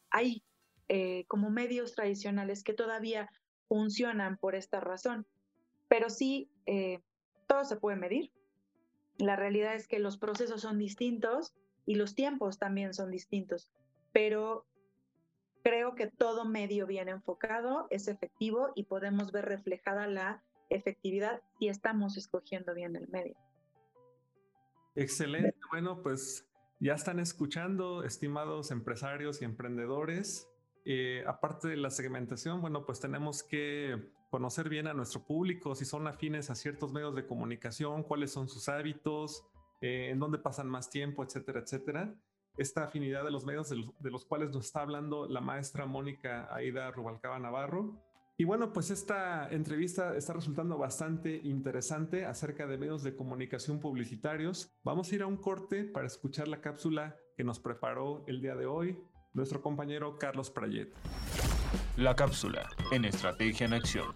hay 0.09 0.43
eh, 0.87 1.25
como 1.27 1.49
medios 1.49 1.93
tradicionales 1.93 2.63
que 2.63 2.73
todavía 2.73 3.29
funcionan 3.67 4.37
por 4.37 4.55
esta 4.55 4.79
razón, 4.79 5.25
pero 5.87 6.09
sí 6.09 6.49
eh, 6.65 7.01
todo 7.47 7.65
se 7.65 7.77
puede 7.77 7.97
medir. 7.97 8.31
La 9.17 9.35
realidad 9.35 9.75
es 9.75 9.87
que 9.87 9.99
los 9.99 10.17
procesos 10.17 10.61
son 10.61 10.77
distintos 10.77 11.53
y 11.85 11.95
los 11.95 12.15
tiempos 12.15 12.59
también 12.59 12.93
son 12.93 13.11
distintos, 13.11 13.69
pero 14.11 14.65
creo 15.65 15.95
que 15.95 16.05
todo 16.05 16.45
medio 16.45 16.85
bien 16.85 17.09
enfocado 17.09 17.87
es 17.89 18.07
efectivo 18.07 18.71
y 18.75 18.83
podemos 18.83 19.31
ver 19.31 19.45
reflejada 19.45 20.05
la 20.05 20.43
efectividad 20.69 21.41
si 21.57 21.69
estamos 21.69 22.17
escogiendo 22.17 22.75
bien 22.75 22.95
el 22.95 23.07
medio. 23.07 23.35
Excelente. 24.93 25.57
Bueno, 25.71 26.03
pues 26.03 26.47
ya 26.79 26.93
están 26.93 27.19
escuchando, 27.19 28.03
estimados 28.03 28.69
empresarios 28.69 29.41
y 29.41 29.45
emprendedores. 29.45 30.47
Eh, 30.85 31.23
aparte 31.25 31.67
de 31.69 31.77
la 31.77 31.89
segmentación, 31.89 32.61
bueno, 32.61 32.85
pues 32.85 32.99
tenemos 32.99 33.41
que 33.41 34.11
conocer 34.29 34.69
bien 34.69 34.85
a 34.85 34.93
nuestro 34.93 35.25
público, 35.25 35.73
si 35.73 35.85
son 35.85 36.05
afines 36.05 36.51
a 36.51 36.55
ciertos 36.55 36.93
medios 36.93 37.15
de 37.15 37.25
comunicación, 37.25 38.03
cuáles 38.03 38.31
son 38.31 38.49
sus 38.49 38.69
hábitos, 38.69 39.43
eh, 39.81 40.09
en 40.11 40.19
dónde 40.19 40.37
pasan 40.37 40.69
más 40.69 40.91
tiempo, 40.91 41.23
etcétera, 41.23 41.61
etcétera 41.61 42.15
esta 42.57 42.83
afinidad 42.85 43.23
de 43.23 43.31
los 43.31 43.45
medios 43.45 43.69
de 43.69 44.11
los, 44.11 44.25
cuales 44.25 44.51
nos 44.51 44.65
está 44.65 44.81
hablando 44.81 45.27
la 45.27 45.41
maestra 45.41 45.85
Mónica 45.85 46.47
Aida 46.53 46.91
Rubalcaba 46.91 47.39
Navarro. 47.39 48.01
Y 48.37 48.43
bueno, 48.43 48.73
pues 48.73 48.91
esta 48.91 49.47
entrevista 49.49 50.15
está 50.17 50.33
resultando 50.33 50.77
bastante 50.77 51.37
interesante 51.43 52.25
acerca 52.25 52.67
de 52.67 52.77
medios 52.77 53.01
de 53.03 53.15
comunicación 53.15 53.79
publicitarios. 53.79 54.73
Vamos 54.83 55.11
a 55.11 55.15
ir 55.15 55.21
a 55.21 55.27
un 55.27 55.37
corte 55.37 55.85
para 55.85 56.07
escuchar 56.07 56.47
la 56.47 56.59
cápsula 56.59 57.15
que 57.37 57.45
nos 57.45 57.59
preparó 57.59 58.25
el 58.27 58.41
día 58.41 58.55
de 58.55 58.65
hoy 58.65 58.97
nuestro 59.33 59.61
compañero 59.61 60.17
Carlos 60.17 60.49
Prayet. 60.49 60.93
La 61.97 62.15
cápsula 62.15 62.67
en 62.91 63.05
Estrategia 63.05 63.67
en 63.67 63.73
Acción. 63.73 64.13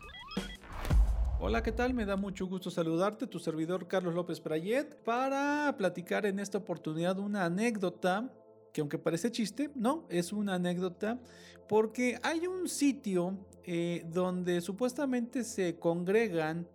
Hola, 1.41 1.63
¿qué 1.63 1.71
tal? 1.71 1.93
Me 1.93 2.05
da 2.05 2.17
mucho 2.17 2.47
gusto 2.47 2.69
saludarte, 2.69 3.25
tu 3.25 3.39
servidor 3.39 3.87
Carlos 3.87 4.13
López 4.13 4.41
Prayet, 4.41 4.93
para 5.05 5.73
platicar 5.77 6.25
en 6.25 6.37
esta 6.37 6.57
oportunidad 6.57 7.17
una 7.17 7.45
anécdota 7.45 8.29
que 8.73 8.81
aunque 8.81 8.97
parece 8.97 9.31
chiste, 9.31 9.71
no, 9.73 10.05
es 10.09 10.33
una 10.33 10.55
anécdota, 10.55 11.17
porque 11.69 12.19
hay 12.23 12.45
un 12.45 12.67
sitio 12.67 13.37
eh, 13.63 14.05
donde 14.11 14.59
supuestamente 14.59 15.45
se 15.45 15.79
congregan 15.79 16.67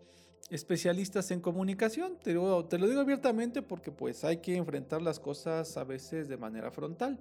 especialistas 0.49 1.31
en 1.31 1.43
comunicación. 1.43 2.19
Te 2.19 2.33
lo, 2.33 2.65
te 2.65 2.79
lo 2.79 2.89
digo 2.89 3.03
abiertamente 3.03 3.61
porque 3.61 3.93
pues 3.93 4.25
hay 4.25 4.39
que 4.39 4.57
enfrentar 4.57 5.03
las 5.03 5.21
cosas 5.21 5.77
a 5.77 5.85
veces 5.85 6.27
de 6.27 6.39
manera 6.39 6.71
frontal. 6.71 7.21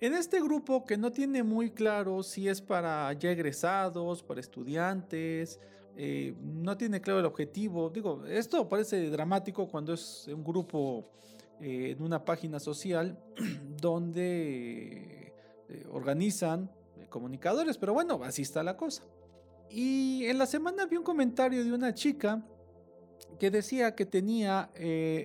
En 0.00 0.14
este 0.14 0.40
grupo 0.40 0.86
que 0.86 0.96
no 0.96 1.12
tiene 1.12 1.42
muy 1.42 1.72
claro 1.72 2.22
si 2.22 2.48
es 2.48 2.62
para 2.62 3.12
ya 3.12 3.32
egresados, 3.32 4.22
para 4.22 4.40
estudiantes, 4.40 5.60
eh, 6.00 6.32
no 6.40 6.76
tiene 6.76 7.00
claro 7.00 7.18
el 7.18 7.26
objetivo. 7.26 7.90
Digo, 7.90 8.24
esto 8.24 8.68
parece 8.68 9.10
dramático 9.10 9.66
cuando 9.66 9.92
es 9.92 10.28
un 10.28 10.44
grupo 10.44 11.10
eh, 11.60 11.96
en 11.96 12.02
una 12.04 12.24
página 12.24 12.60
social 12.60 13.18
donde 13.80 15.34
eh, 15.68 15.86
organizan 15.90 16.70
comunicadores, 17.10 17.76
pero 17.78 17.94
bueno, 17.94 18.20
así 18.22 18.42
está 18.42 18.62
la 18.62 18.76
cosa. 18.76 19.02
Y 19.70 20.24
en 20.26 20.38
la 20.38 20.46
semana 20.46 20.86
vi 20.86 20.96
un 20.96 21.02
comentario 21.02 21.64
de 21.64 21.72
una 21.72 21.92
chica 21.92 22.46
que 23.40 23.50
decía 23.50 23.96
que 23.96 24.06
tenía 24.06 24.70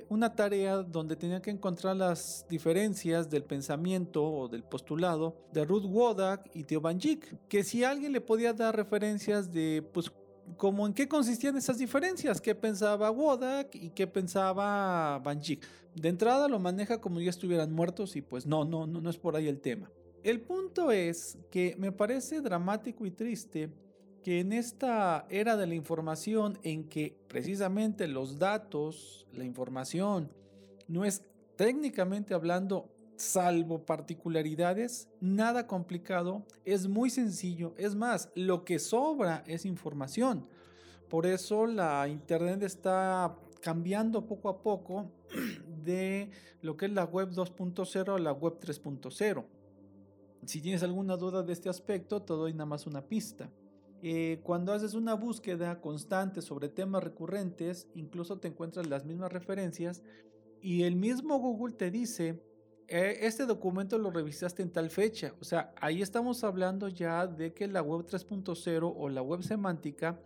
una 0.10 0.36
tarea 0.36 0.78
donde 0.78 1.16
tenía 1.16 1.42
que 1.42 1.52
encontrar 1.52 1.96
las 1.96 2.46
diferencias 2.50 3.30
del 3.30 3.44
pensamiento 3.44 4.24
o 4.24 4.48
del 4.48 4.64
postulado 4.64 5.36
de 5.52 5.64
Ruth 5.64 5.86
Wodak 5.86 6.50
y 6.54 6.64
Theo 6.64 6.82
Van 6.82 7.00
que 7.48 7.64
si 7.64 7.84
alguien 7.84 8.12
le 8.12 8.22
podía 8.22 8.54
dar 8.54 8.76
referencias 8.76 9.52
de 9.52 9.88
pues 9.94 10.12
como 10.58 10.86
en 10.86 10.94
qué 10.94 11.08
consistían 11.08 11.58
esas 11.58 11.78
diferencias, 11.78 12.42
qué 12.42 12.56
pensaba 12.56 13.12
Wodak 13.12 13.76
y 13.76 13.90
qué 13.90 14.08
pensaba 14.08 15.20
Banjik. 15.20 15.66
De 15.96 16.10
entrada 16.10 16.48
lo 16.48 16.60
maneja 16.60 17.00
como 17.00 17.22
ya 17.22 17.30
estuvieran 17.30 17.72
muertos 17.72 18.16
y 18.16 18.22
pues 18.22 18.46
no, 18.46 18.66
no, 18.66 18.88
no, 18.88 19.02
no 19.02 19.10
es 19.10 19.18
por 19.18 19.36
ahí 19.36 19.48
el 19.48 19.60
tema. 19.60 19.92
El 20.24 20.42
punto 20.42 20.92
es 20.92 21.38
que 21.52 21.76
me 21.78 21.92
parece 21.92 22.42
dramático 22.42 23.06
y 23.06 23.12
triste 23.12 23.70
que 24.24 24.40
en 24.40 24.54
esta 24.54 25.26
era 25.30 25.58
de 25.58 25.68
la 25.68 25.76
información 25.76 26.58
en 26.64 26.88
que 26.88 27.18
precisamente 27.28 28.08
los 28.08 28.40
datos, 28.40 29.28
la 29.34 29.44
información, 29.44 30.32
no 30.88 31.04
es 31.04 31.24
técnicamente 31.58 32.34
hablando 32.34 32.93
salvo 33.16 33.86
particularidades, 33.86 35.10
nada 35.20 35.68
complicado, 35.68 36.46
es 36.66 36.88
muy 36.88 37.10
sencillo, 37.10 37.74
es 37.78 37.96
más, 37.96 38.30
lo 38.36 38.66
que 38.66 38.80
sobra 38.80 39.44
es 39.48 39.66
información. 39.66 40.48
Por 41.10 41.26
eso 41.26 41.68
la 41.68 42.08
Internet 42.08 42.64
está 42.64 43.36
cambiando 43.62 44.26
poco 44.26 44.50
a 44.50 44.62
poco 44.62 45.12
de 45.84 46.30
lo 46.62 46.76
que 46.76 46.86
es 46.86 46.92
la 46.92 47.06
web 47.06 47.30
2.0 47.30 48.16
a 48.16 48.20
la 48.20 48.32
web 48.32 48.60
3.0. 48.60 49.46
Si 50.46 50.62
tienes 50.62 50.84
alguna 50.84 51.16
duda 51.16 51.44
de 51.44 51.54
este 51.54 51.70
aspecto, 51.70 52.22
te 52.22 52.34
doy 52.34 52.54
nada 52.54 52.66
más 52.66 52.86
una 52.86 53.02
pista. 53.02 53.50
Eh, 54.02 54.42
cuando 54.44 54.74
haces 54.74 54.96
una 54.96 55.14
búsqueda 55.14 55.80
constante 55.80 56.42
sobre 56.42 56.68
temas 56.68 57.04
recurrentes, 57.04 57.88
incluso 57.96 58.38
te 58.38 58.50
encuentras 58.50 58.88
las 58.88 59.06
mismas 59.06 59.32
referencias 59.32 60.04
y 60.62 60.84
el 60.84 60.98
mismo 60.98 61.40
Google 61.40 61.74
te 61.74 61.90
dice 61.90 62.42
eh, 62.88 63.20
este 63.22 63.46
documento 63.46 63.98
lo 63.98 64.12
revisaste 64.12 64.62
en 64.62 64.72
tal 64.72 64.90
fecha. 64.90 65.34
O 65.40 65.44
sea, 65.44 65.74
ahí 65.80 66.02
estamos 66.02 66.44
hablando 66.44 66.88
ya 66.88 67.28
de 67.28 67.54
que 67.54 67.68
la 67.68 67.82
web 67.82 68.06
3.0 68.06 68.94
o 68.96 69.10
la 69.10 69.22
web 69.22 69.42
semántica 69.44 70.20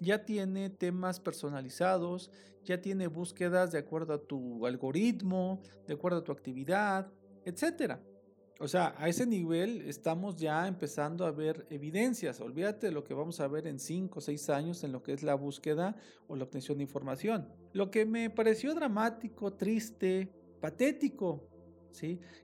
ya 0.00 0.24
tiene 0.24 0.70
temas 0.70 1.20
personalizados, 1.20 2.30
ya 2.64 2.80
tiene 2.80 3.06
búsquedas 3.06 3.72
de 3.72 3.78
acuerdo 3.78 4.14
a 4.14 4.22
tu 4.22 4.66
algoritmo, 4.66 5.60
de 5.86 5.94
acuerdo 5.94 6.18
a 6.18 6.24
tu 6.24 6.32
actividad, 6.32 7.10
etc. 7.44 7.98
O 8.60 8.68
sea, 8.68 8.94
a 8.96 9.08
ese 9.08 9.26
nivel 9.26 9.82
estamos 9.82 10.36
ya 10.36 10.66
empezando 10.68 11.26
a 11.26 11.32
ver 11.32 11.66
evidencias. 11.70 12.40
Olvídate 12.40 12.86
de 12.86 12.92
lo 12.92 13.04
que 13.04 13.12
vamos 13.12 13.40
a 13.40 13.48
ver 13.48 13.66
en 13.66 13.78
5 13.78 14.18
o 14.18 14.22
6 14.22 14.50
años 14.50 14.84
en 14.84 14.92
lo 14.92 15.02
que 15.02 15.12
es 15.12 15.22
la 15.22 15.34
búsqueda 15.34 15.96
o 16.28 16.36
la 16.36 16.44
obtención 16.44 16.78
de 16.78 16.84
información. 16.84 17.48
Lo 17.72 17.90
que 17.90 18.06
me 18.06 18.30
pareció 18.30 18.74
dramático, 18.74 19.52
triste, 19.54 20.30
patético, 20.60 21.48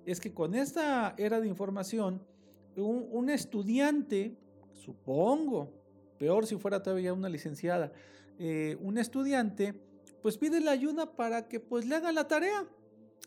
es 0.07 0.21
que 0.21 0.33
con 0.33 0.55
esta 0.55 1.15
era 1.19 1.41
de 1.41 1.49
información, 1.49 2.23
un, 2.77 3.31
estudiante, 3.31 4.37
supongo, 4.73 5.73
peor 6.19 6.47
si 6.47 6.57
fuera 6.57 6.83
todavía 6.83 7.13
una 7.13 7.29
licenciada, 7.29 7.93
eh, 8.39 8.77
un 8.81 8.99
estudiante, 8.99 9.75
pues 10.23 10.39
pide 10.39 10.61
la 10.61 10.71
ayuda 10.71 11.17
para 11.17 11.49
que 11.49 11.61
pues 11.61 11.87
le 11.87 11.97
haga 11.97 12.13
la 12.13 12.29
tarea. 12.29 12.67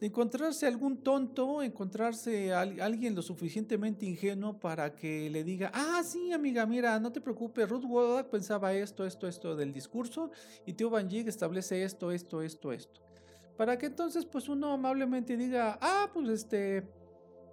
Encontrarse 0.01 0.65
algún 0.65 0.98
tonto, 0.98 1.62
encontrarse 1.62 2.51
a 2.51 2.62
alguien 2.62 3.15
lo 3.15 3.22
suficientemente 3.22 4.06
ingenuo 4.06 4.60
para 4.60 4.96
que 4.96 5.30
le 5.30 5.44
diga, 5.44 5.72
ah, 5.74 6.01
sí, 6.03 6.34
amiga, 6.34 6.65
mira, 6.65 7.00
no 7.00 7.12
te 7.12 7.22
preocupes, 7.22 7.70
Ruth 7.70 7.86
Wodak 7.86 8.30
pensaba 8.30 8.74
esto, 8.74 9.06
esto, 9.06 9.27
esto 9.27 9.56
del 9.56 9.72
discurso 9.72 10.32
y 10.65 10.74
Theo 10.74 10.89
Van 10.89 11.08
Gogh 11.08 11.27
establece 11.27 11.84
esto, 11.84 12.12
esto, 12.12 12.42
esto, 12.42 12.74
esto 12.74 13.12
para 13.58 13.78
que 13.78 13.88
entonces 13.88 14.26
pues 14.26 14.50
uno 14.50 14.72
amablemente 14.72 15.38
diga, 15.38 15.78
ah, 15.82 16.10
pues 16.14 16.30
este, 16.30 16.78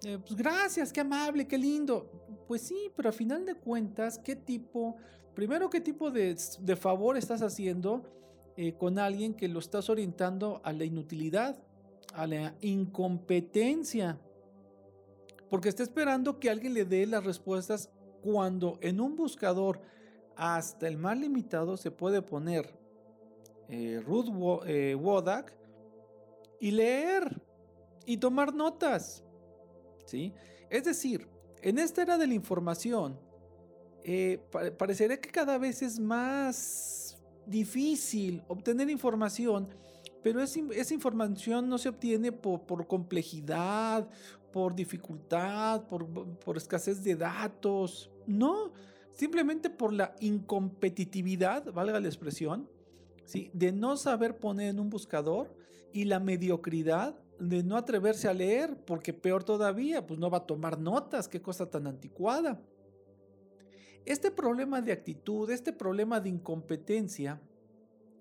eh, 0.03 0.17
pues 0.19 0.35
gracias, 0.35 0.91
qué 0.91 1.01
amable, 1.01 1.47
qué 1.47 1.57
lindo. 1.57 2.09
Pues 2.47 2.61
sí, 2.61 2.91
pero 2.95 3.09
a 3.09 3.11
final 3.11 3.45
de 3.45 3.55
cuentas, 3.55 4.17
¿qué 4.17 4.35
tipo 4.35 4.97
Primero, 5.33 5.69
¿qué 5.69 5.79
tipo 5.79 6.11
de, 6.11 6.35
favor 6.75 7.15
estás 7.15 7.41
haciendo 7.41 8.03
eh, 8.57 8.73
con 8.73 8.99
alguien 8.99 9.33
que 9.33 9.47
lo 9.47 9.59
estás 9.59 9.89
orientando 9.89 10.59
a 10.63 10.73
la 10.73 10.83
inutilidad, 10.83 11.57
a 12.13 12.27
la 12.27 12.53
incompetencia? 12.59 14.19
Porque 15.49 15.69
está 15.69 15.83
esperando 15.83 16.39
que 16.39 16.49
alguien 16.49 16.73
le 16.73 16.83
dé 16.83 17.05
las 17.05 17.23
respuestas 17.23 17.89
cuando 18.21 18.77
en 18.81 18.99
un 18.99 19.15
buscador 19.15 19.81
hasta 20.35 20.87
el 20.87 20.97
más 20.97 21.17
limitado 21.17 21.77
se 21.77 21.91
puede 21.91 22.21
poner 22.21 22.77
eh, 23.69 24.01
Ruth 24.05 24.27
Wodak 24.27 25.55
y 26.61 26.71
leer 26.71 27.41
y 28.05 28.15
tomar 28.17 28.53
notas. 28.53 29.25
¿sí? 30.05 30.31
Es 30.69 30.85
decir, 30.85 31.27
en 31.61 31.79
esta 31.79 32.03
era 32.03 32.17
de 32.17 32.27
la 32.27 32.35
información, 32.35 33.19
eh, 34.03 34.39
parecería 34.77 35.19
que 35.19 35.29
cada 35.29 35.57
vez 35.57 35.81
es 35.81 35.99
más 35.99 37.17
difícil 37.45 38.43
obtener 38.47 38.89
información, 38.89 39.67
pero 40.23 40.39
esa 40.41 40.93
información 40.93 41.67
no 41.67 41.79
se 41.79 41.89
obtiene 41.89 42.31
por, 42.31 42.87
complejidad, 42.87 44.07
por 44.53 44.75
dificultad, 44.75 45.87
por, 45.87 46.07
por, 46.07 46.57
escasez 46.57 47.03
de 47.03 47.15
datos, 47.15 48.11
no, 48.27 48.71
simplemente 49.11 49.71
por 49.71 49.93
la 49.93 50.13
incompetitividad, 50.19 51.73
valga 51.73 51.99
la 51.99 52.07
expresión, 52.07 52.69
¿sí? 53.25 53.49
de 53.53 53.71
no 53.71 53.97
saber 53.97 54.37
poner 54.37 54.69
en 54.69 54.79
un 54.79 54.91
buscador 54.91 55.55
y 55.93 56.05
la 56.05 56.19
mediocridad 56.19 57.15
de 57.39 57.63
no 57.63 57.75
atreverse 57.75 58.27
a 58.27 58.33
leer, 58.33 58.77
porque 58.85 59.13
peor 59.13 59.43
todavía, 59.43 60.05
pues 60.05 60.19
no 60.19 60.29
va 60.29 60.39
a 60.39 60.45
tomar 60.45 60.79
notas, 60.79 61.27
qué 61.27 61.41
cosa 61.41 61.69
tan 61.69 61.87
anticuada. 61.87 62.61
Este 64.05 64.31
problema 64.31 64.81
de 64.81 64.91
actitud, 64.91 65.49
este 65.49 65.73
problema 65.73 66.19
de 66.19 66.29
incompetencia, 66.29 67.41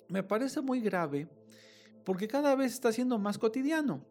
me 0.08 0.22
parece 0.22 0.60
muy 0.60 0.80
grave 0.80 1.28
porque 2.04 2.28
cada 2.28 2.54
vez 2.54 2.72
está 2.72 2.92
siendo 2.92 3.18
más 3.18 3.38
cotidiano. 3.38 4.04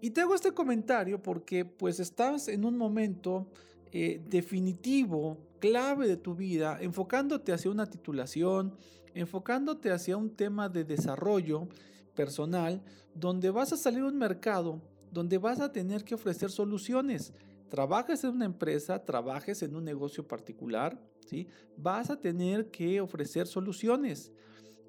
Y 0.00 0.10
te 0.10 0.20
hago 0.20 0.34
este 0.34 0.52
comentario 0.52 1.22
porque 1.22 1.64
pues 1.64 2.00
estás 2.00 2.48
en 2.48 2.64
un 2.64 2.76
momento 2.76 3.46
eh, 3.92 4.20
definitivo, 4.28 5.38
clave 5.64 6.06
de 6.06 6.16
tu 6.16 6.34
vida, 6.34 6.78
enfocándote 6.80 7.52
hacia 7.52 7.70
una 7.70 7.86
titulación, 7.86 8.76
enfocándote 9.14 9.90
hacia 9.90 10.16
un 10.16 10.30
tema 10.30 10.68
de 10.68 10.84
desarrollo 10.84 11.68
personal, 12.14 12.82
donde 13.14 13.50
vas 13.50 13.72
a 13.72 13.76
salir 13.76 14.00
a 14.00 14.08
un 14.08 14.18
mercado, 14.18 14.82
donde 15.10 15.38
vas 15.38 15.60
a 15.60 15.72
tener 15.72 16.04
que 16.04 16.14
ofrecer 16.14 16.50
soluciones 16.50 17.32
trabajes 17.74 18.22
en 18.22 18.30
una 18.30 18.44
empresa, 18.44 19.04
trabajes 19.04 19.60
en 19.64 19.74
un 19.74 19.84
negocio 19.84 20.28
particular, 20.28 20.96
¿sí? 21.26 21.48
vas 21.76 22.08
a 22.08 22.20
tener 22.20 22.70
que 22.70 23.00
ofrecer 23.00 23.48
soluciones. 23.48 24.32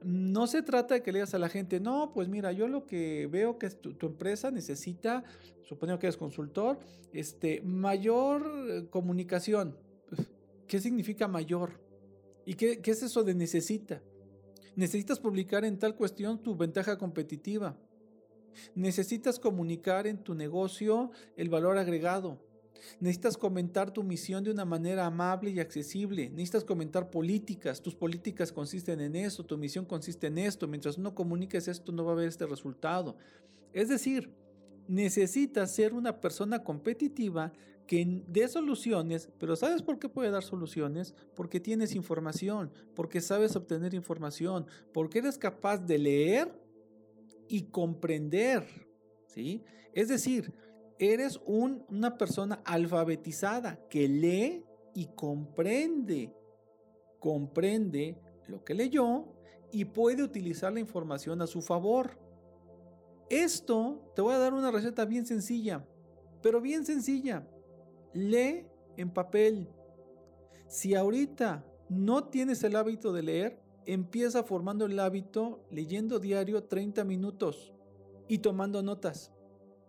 No 0.03 0.45
se 0.45 0.61
trata 0.61 0.93
de 0.93 1.01
que 1.01 1.11
le 1.11 1.17
digas 1.17 1.33
a 1.33 1.39
la 1.39 1.49
gente, 1.49 1.79
no, 1.79 2.11
pues 2.13 2.27
mira, 2.27 2.51
yo 2.51 2.67
lo 2.67 2.85
que 2.85 3.27
veo 3.31 3.57
que 3.57 3.71
tu, 3.71 4.05
empresa 4.05 4.51
necesita, 4.51 5.23
suponiendo 5.63 5.99
que 5.99 6.05
eres 6.05 6.17
consultor, 6.17 6.77
este, 7.11 7.61
mayor 7.61 8.51
eh, 8.69 8.87
comunicación. 8.91 9.75
¿Qué 10.67 10.79
significa 10.79 11.27
mayor? 11.27 11.79
¿Y 12.45 12.55
qué, 12.55 12.81
qué 12.81 12.91
es 12.91 13.03
eso 13.03 13.23
de 13.23 13.33
necesita? 13.33 14.01
Necesitas 14.75 15.19
publicar 15.19 15.63
en 15.65 15.79
tal 15.79 15.95
cuestión 15.95 16.41
tu 16.41 16.55
ventaja 16.55 16.97
competitiva. 16.97 17.77
Necesitas 18.73 19.39
comunicar 19.39 20.07
en 20.07 20.17
tu 20.17 20.33
negocio 20.33 21.11
el 21.35 21.49
valor 21.49 21.77
agregado. 21.77 22.39
Necesitas 22.99 23.37
comentar 23.37 23.91
tu 23.91 24.03
misión 24.03 24.43
de 24.43 24.51
una 24.51 24.65
manera 24.65 25.05
amable 25.05 25.49
y 25.51 25.59
accesible. 25.59 26.29
Necesitas 26.29 26.63
comentar 26.63 27.09
políticas. 27.09 27.81
Tus 27.81 27.95
políticas 27.95 28.51
consisten 28.51 29.01
en 29.01 29.15
eso. 29.15 29.45
Tu 29.45 29.57
misión 29.57 29.85
consiste 29.85 30.27
en 30.27 30.37
esto. 30.37 30.67
Mientras 30.67 30.97
no 30.97 31.15
comuniques 31.15 31.67
esto, 31.67 31.91
no 31.91 32.03
va 32.05 32.11
a 32.11 32.13
haber 32.15 32.27
este 32.27 32.45
resultado. 32.45 33.17
Es 33.73 33.89
decir, 33.89 34.31
necesitas 34.87 35.73
ser 35.73 35.93
una 35.93 36.19
persona 36.19 36.63
competitiva 36.63 37.51
que 37.87 38.23
dé 38.27 38.47
soluciones, 38.47 39.29
pero 39.37 39.55
¿sabes 39.55 39.81
por 39.81 39.99
qué 39.99 40.09
puede 40.09 40.31
dar 40.31 40.43
soluciones? 40.43 41.13
Porque 41.35 41.59
tienes 41.59 41.95
información, 41.95 42.71
porque 42.95 43.21
sabes 43.21 43.55
obtener 43.55 43.93
información, 43.93 44.65
porque 44.93 45.19
eres 45.19 45.37
capaz 45.37 45.77
de 45.77 45.97
leer 45.97 46.51
y 47.47 47.63
comprender. 47.63 48.65
¿sí? 49.27 49.63
Es 49.93 50.07
decir, 50.07 50.53
eres 50.99 51.39
una 51.45 52.17
persona 52.17 52.61
alfabetizada 52.65 53.79
que 53.89 54.07
lee 54.07 54.63
y 54.93 55.07
comprende. 55.07 56.33
Comprende 57.19 58.17
lo 58.47 58.63
que 58.63 58.73
leyó 58.73 59.25
y 59.71 59.85
puede 59.85 60.23
utilizar 60.23 60.71
la 60.73 60.79
información 60.79 61.41
a 61.41 61.47
su 61.47 61.61
favor. 61.61 62.17
Esto 63.29 64.11
te 64.15 64.21
voy 64.21 64.33
a 64.33 64.37
dar 64.37 64.53
una 64.53 64.71
receta 64.71 65.05
bien 65.05 65.25
sencilla, 65.25 65.85
pero 66.41 66.61
bien 66.61 66.85
sencilla. 66.85 67.47
Lee 68.15 68.65
en 68.95 69.11
papel. 69.11 69.67
Si 70.67 70.95
ahorita 70.95 71.65
no 71.89 72.23
tienes 72.29 72.63
el 72.63 72.77
hábito 72.77 73.11
de 73.11 73.23
leer, 73.23 73.61
empieza 73.85 74.43
formando 74.43 74.85
el 74.85 74.97
hábito 74.99 75.65
leyendo 75.69 76.19
diario 76.19 76.63
30 76.63 77.03
minutos 77.03 77.73
y 78.29 78.39
tomando 78.39 78.81
notas. 78.81 79.33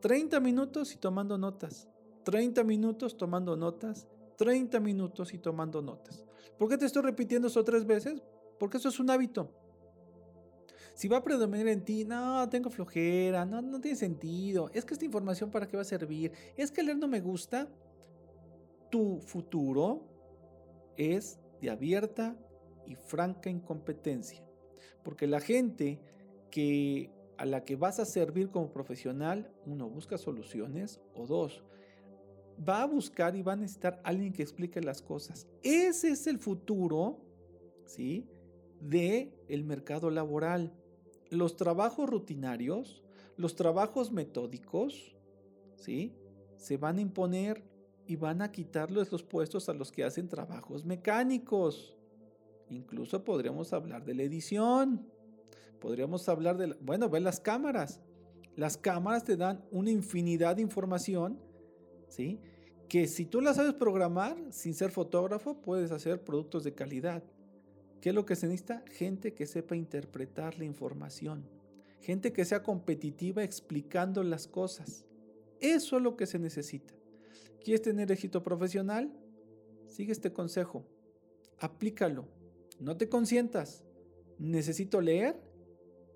30 0.01 0.41
minutos 0.41 0.93
y 0.93 0.99
tomando 0.99 1.39
notas. 1.39 1.89
30 2.25 2.65
minutos 2.65 3.17
tomando 3.17 3.57
notas. 3.57 4.09
30 4.37 4.81
minutos 4.81 5.33
y 5.33 5.39
tomando 5.39 5.81
notas. 5.81 6.25
¿Por 6.59 6.69
qué 6.69 6.77
te 6.77 6.87
estoy 6.87 7.03
repitiendo 7.03 7.47
eso 7.47 7.62
tres 7.62 7.87
veces? 7.87 8.21
Porque 8.59 8.79
eso 8.79 8.89
es 8.89 8.99
un 8.99 9.09
hábito. 9.09 9.51
Si 10.95 11.07
va 11.07 11.19
a 11.19 11.23
predominar 11.23 11.69
en 11.69 11.85
ti, 11.85 12.05
no, 12.05 12.49
tengo 12.49 12.71
flojera, 12.71 13.45
no, 13.45 13.62
no 13.62 13.81
tiene 13.81 13.97
sentido, 13.97 14.71
es 14.73 14.85
que 14.85 14.95
esta 14.95 15.05
información 15.05 15.51
para 15.51 15.69
qué 15.69 15.77
va 15.77 15.83
a 15.83 15.85
servir, 15.85 16.33
es 16.57 16.71
que 16.71 16.83
leer 16.83 16.97
no 16.97 17.07
me 17.07 17.21
gusta, 17.21 17.69
tu 18.96 19.20
futuro 19.20 20.00
es 20.96 21.38
de 21.61 21.68
abierta 21.68 22.35
y 22.87 22.94
franca 22.94 23.50
incompetencia. 23.50 24.42
Porque 25.02 25.26
la 25.26 25.38
gente 25.40 26.00
que 26.50 27.11
a 27.37 27.44
la 27.44 27.62
que 27.62 27.76
vas 27.76 28.00
a 28.00 28.06
servir 28.06 28.48
como 28.48 28.72
profesional, 28.72 29.52
uno, 29.66 29.90
busca 29.90 30.16
soluciones 30.16 31.02
o 31.14 31.26
dos, 31.26 31.62
va 32.66 32.80
a 32.80 32.87
buscar 32.87 33.37
y 33.37 33.42
va 33.42 33.52
a 33.52 33.56
necesitar 33.56 34.00
alguien 34.02 34.32
que 34.32 34.40
explique 34.40 34.80
las 34.80 35.02
cosas. 35.02 35.46
Ese 35.62 36.09
es 36.09 36.26
el 36.26 36.38
futuro, 36.38 37.18
¿sí? 37.85 38.26
De 38.80 39.30
el 39.48 39.64
mercado 39.64 40.09
laboral. 40.09 40.72
Los 41.28 41.56
trabajos 41.56 42.09
rutinarios, 42.09 43.04
los 43.37 43.56
trabajos 43.56 44.11
metódicos, 44.11 45.14
¿sí? 45.76 46.14
Se 46.56 46.78
van 46.78 46.96
a 46.96 47.02
imponer 47.02 47.76
y 48.07 48.16
van 48.16 48.42
a 48.42 48.53
quitarles 48.53 49.11
los 49.11 49.23
puestos 49.23 49.69
a 49.69 49.75
los 49.75 49.90
que 49.90 50.05
hacen 50.05 50.29
trabajos 50.29 50.85
mecánicos. 50.85 51.97
Incluso 52.69 53.25
podríamos 53.25 53.73
hablar 53.73 54.05
de 54.05 54.14
la 54.14 54.23
edición. 54.23 55.07
Podríamos 55.81 56.29
hablar 56.29 56.57
de, 56.57 56.75
bueno, 56.81 57.09
ve 57.09 57.21
las 57.21 57.40
cámaras. 57.40 58.01
Las 58.55 58.77
cámaras 58.77 59.25
te 59.25 59.37
dan 59.37 59.64
una 59.71 59.90
infinidad 59.90 60.57
de 60.57 60.62
información, 60.62 61.38
¿sí? 62.09 62.40
Que 62.88 63.07
si 63.07 63.27
tú 63.27 63.40
las 63.40 63.57
sabes 63.57 63.75
programar, 63.75 64.37
sin 64.51 64.75
ser 64.75 64.90
fotógrafo, 64.90 65.61
puedes 65.61 65.90
hacer 65.90 66.23
productos 66.23 66.64
de 66.64 66.75
calidad. 66.75 67.23
¿Qué 68.01 68.11
es 68.11 68.14
lo 68.14 68.25
que 68.25 68.37
se 68.37 68.47
necesita? 68.47 68.83
Gente 68.92 69.35
que 69.35 69.47
sepa 69.47 69.77
interpretar 69.77 70.59
la 70.59 70.64
información. 70.64 71.45
Gente 72.01 72.33
que 72.33 72.45
sea 72.45 72.62
competitiva 72.62 73.42
explicando 73.42 74.23
las 74.23 74.47
cosas. 74.47 75.05
Eso 75.61 75.97
es 75.97 76.03
lo 76.03 76.16
que 76.16 76.27
se 76.27 76.38
necesita. 76.38 76.95
¿Quieres 77.62 77.83
tener 77.83 78.11
éxito 78.12 78.42
profesional? 78.42 79.12
Sigue 79.87 80.12
este 80.12 80.33
consejo. 80.33 80.87
Aplícalo. 81.59 82.29
No 82.81 82.97
te 82.97 83.09
consientas. 83.09 83.85
Necesito 84.38 85.01
leer 85.01 85.40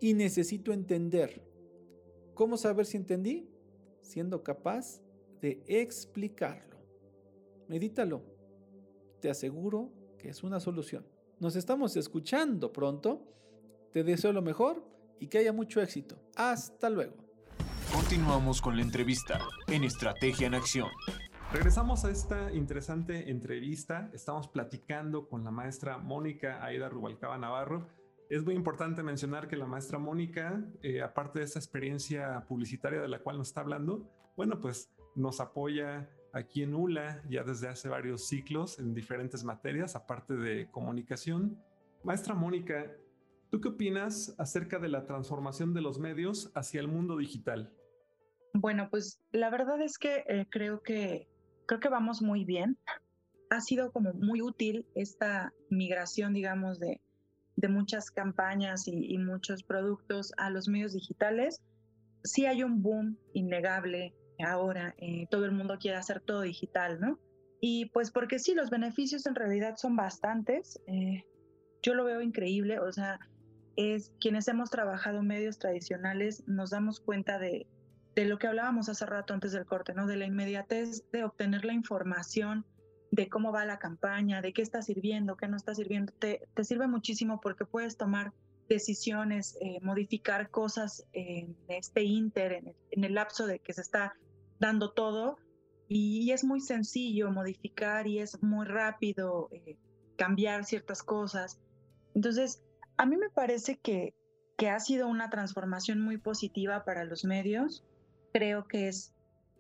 y 0.00 0.14
necesito 0.14 0.72
entender. 0.72 1.42
¿Cómo 2.35 2.57
saber 2.57 2.87
si 2.87 2.96
entendí? 2.96 3.48
Siendo 4.03 4.42
capaz 4.42 5.03
de 5.40 5.62
explicarlo. 5.66 6.79
Medítalo. 7.68 8.22
Te 9.20 9.31
aseguro 9.31 9.92
que 10.18 10.29
es 10.29 10.42
una 10.42 10.61
solución. 10.61 11.07
Nos 11.38 11.57
estamos 11.57 11.96
escuchando 11.96 12.72
pronto. 12.72 13.26
Te 13.92 14.05
deseo 14.05 14.33
lo 14.33 14.42
mejor 14.42 14.85
y 15.18 15.29
que 15.29 15.38
haya 15.38 15.53
mucho 15.53 15.81
éxito. 15.81 16.16
Hasta 16.37 16.90
luego. 16.90 17.16
Continuamos 17.92 18.61
con 18.61 18.76
la 18.76 18.83
entrevista 18.83 19.40
en 19.68 19.85
Estrategia 19.85 20.46
en 20.46 20.55
Acción. 20.55 20.88
Regresamos 21.52 22.04
a 22.04 22.10
esta 22.10 22.52
interesante 22.52 23.30
entrevista. 23.30 24.10
Estamos 24.12 24.48
platicando 24.48 25.28
con 25.28 25.44
la 25.44 25.50
maestra 25.50 25.98
Mónica 25.98 26.64
Aida 26.64 26.88
Rubalcaba 26.88 27.38
Navarro 27.38 27.86
es 28.30 28.44
muy 28.44 28.54
importante 28.54 29.02
mencionar 29.02 29.48
que 29.48 29.56
la 29.56 29.66
maestra 29.66 29.98
Mónica, 29.98 30.64
eh, 30.82 31.02
aparte 31.02 31.40
de 31.40 31.46
esta 31.46 31.58
experiencia 31.58 32.44
publicitaria 32.46 33.00
de 33.00 33.08
la 33.08 33.18
cual 33.18 33.38
nos 33.38 33.48
está 33.48 33.60
hablando, 33.62 34.08
bueno, 34.36 34.60
pues 34.60 34.88
nos 35.16 35.40
apoya 35.40 36.08
aquí 36.32 36.62
en 36.62 36.76
ULA 36.76 37.24
ya 37.28 37.42
desde 37.42 37.66
hace 37.66 37.88
varios 37.88 38.28
ciclos 38.28 38.78
en 38.78 38.94
diferentes 38.94 39.42
materias, 39.42 39.96
aparte 39.96 40.34
de 40.34 40.70
comunicación. 40.70 41.60
Maestra 42.04 42.34
Mónica, 42.34 42.86
¿tú 43.50 43.60
qué 43.60 43.70
opinas 43.70 44.32
acerca 44.38 44.78
de 44.78 44.90
la 44.90 45.06
transformación 45.06 45.74
de 45.74 45.80
los 45.80 45.98
medios 45.98 46.52
hacia 46.54 46.80
el 46.80 46.86
mundo 46.86 47.16
digital? 47.16 47.74
Bueno, 48.54 48.88
pues 48.90 49.20
la 49.32 49.50
verdad 49.50 49.82
es 49.82 49.98
que 49.98 50.22
eh, 50.28 50.46
creo 50.48 50.82
que 50.82 51.26
creo 51.70 51.78
que 51.78 51.88
vamos 51.88 52.20
muy 52.20 52.44
bien. 52.44 52.76
Ha 53.48 53.61
sido 53.61 53.92
como 53.92 54.12
muy 54.12 54.42
útil 54.42 54.88
esta 54.96 55.52
migración, 55.68 56.35
digamos, 56.35 56.80
de, 56.80 57.00
de 57.54 57.68
muchas 57.68 58.11
campañas 58.11 58.88
y, 58.88 59.14
y, 59.14 59.18
muchos 59.18 59.62
productos 59.62 60.33
a 60.37 60.50
los 60.50 60.66
medios 60.66 60.94
digitales. 60.94 61.62
Sí 62.24 62.44
hay 62.44 62.64
un 62.64 62.83
boom 62.83 63.16
innegable 63.35 64.12
ahora, 64.42 64.96
eh, 64.98 65.28
todo 65.30 65.44
el 65.44 65.52
mundo 65.52 65.78
quiere 65.78 65.96
hacer 65.96 66.20
todo 66.20 66.40
digital, 66.40 67.00
¿no? 67.00 67.20
Y 67.61 67.85
pues 67.90 68.11
porque 68.11 68.40
sí, 68.40 68.52
los 68.54 68.68
beneficios 68.68 69.24
en 69.26 69.37
realidad 69.37 69.76
son 69.76 69.94
bastantes. 69.94 70.80
Eh, 70.88 71.24
yo 71.85 71.94
lo 71.94 72.02
veo 72.04 72.20
increíble, 72.20 72.80
o 72.80 72.90
sea, 72.90 73.20
es 73.76 74.12
quienes 74.20 74.48
hemos 74.48 74.70
trabajado 74.70 75.22
medios 75.22 75.61
tradicionales 75.61 76.42
nos 76.48 76.70
damos 76.70 76.98
cuenta 76.98 77.38
de, 77.38 77.68
de 78.14 78.25
lo 78.25 78.38
que 78.38 78.46
hablábamos 78.46 78.88
hace 78.88 79.07
rato 79.07 79.35
antes 79.35 79.53
del 79.53 79.66
corte, 79.66 79.94
¿no? 79.94 80.07
De 80.07 80.16
la 80.16 80.27
inmediatez 80.27 81.05
de 81.12 81.25
obtener 81.25 81.64
la 81.64 81.73
información, 81.73 82.66
de 83.11 83.29
cómo 83.29 83.53
va 83.53 83.64
la 83.64 83.79
campaña, 83.79 84.42
de 84.42 84.53
qué 84.53 84.62
está 84.62 84.83
sirviendo, 84.83 85.37
qué 85.37 85.49
no 85.49 85.57
está 85.57 85.75
sirviendo. 85.75 86.12
Te, 86.12 86.49
te 86.55 86.64
sirve 86.64 86.87
muchísimo 86.87 87.40
porque 87.40 87.64
puedes 87.64 87.96
tomar 87.96 88.33
decisiones, 88.68 89.57
eh, 89.61 89.79
modificar 89.83 90.51
cosas 90.51 91.07
en 91.12 91.57
este 91.68 92.05
inter, 92.05 92.53
en 92.53 92.68
el, 92.68 92.77
en 92.92 93.05
el, 93.05 93.14
lapso 93.14 93.46
de 93.46 93.59
que 93.59 93.73
se 93.73 93.81
está 93.81 94.14
dando 94.59 94.92
todo. 94.92 95.38
Y 95.88 96.31
es 96.31 96.44
muy 96.44 96.61
sencillo 96.61 97.33
modificar 97.33 98.07
y 98.07 98.20
es 98.20 98.40
muy 98.42 98.64
rápido 98.64 99.49
eh, 99.51 99.77
cambiar 100.16 100.64
ciertas 100.64 101.03
cosas. 101.03 101.59
Entonces, 102.14 102.62
a 102.96 103.07
mí 103.07 103.16
me 103.16 103.31
parece 103.31 103.79
que, 103.79 104.14
que 104.57 104.70
ha 104.70 104.79
sido 104.79 105.09
una 105.09 105.31
transformación 105.31 106.01
muy 106.01 106.16
positiva 106.18 106.85
para 106.85 107.05
los 107.05 107.25
medios 107.25 107.85
creo 108.32 108.66
que 108.66 108.88
es 108.88 109.14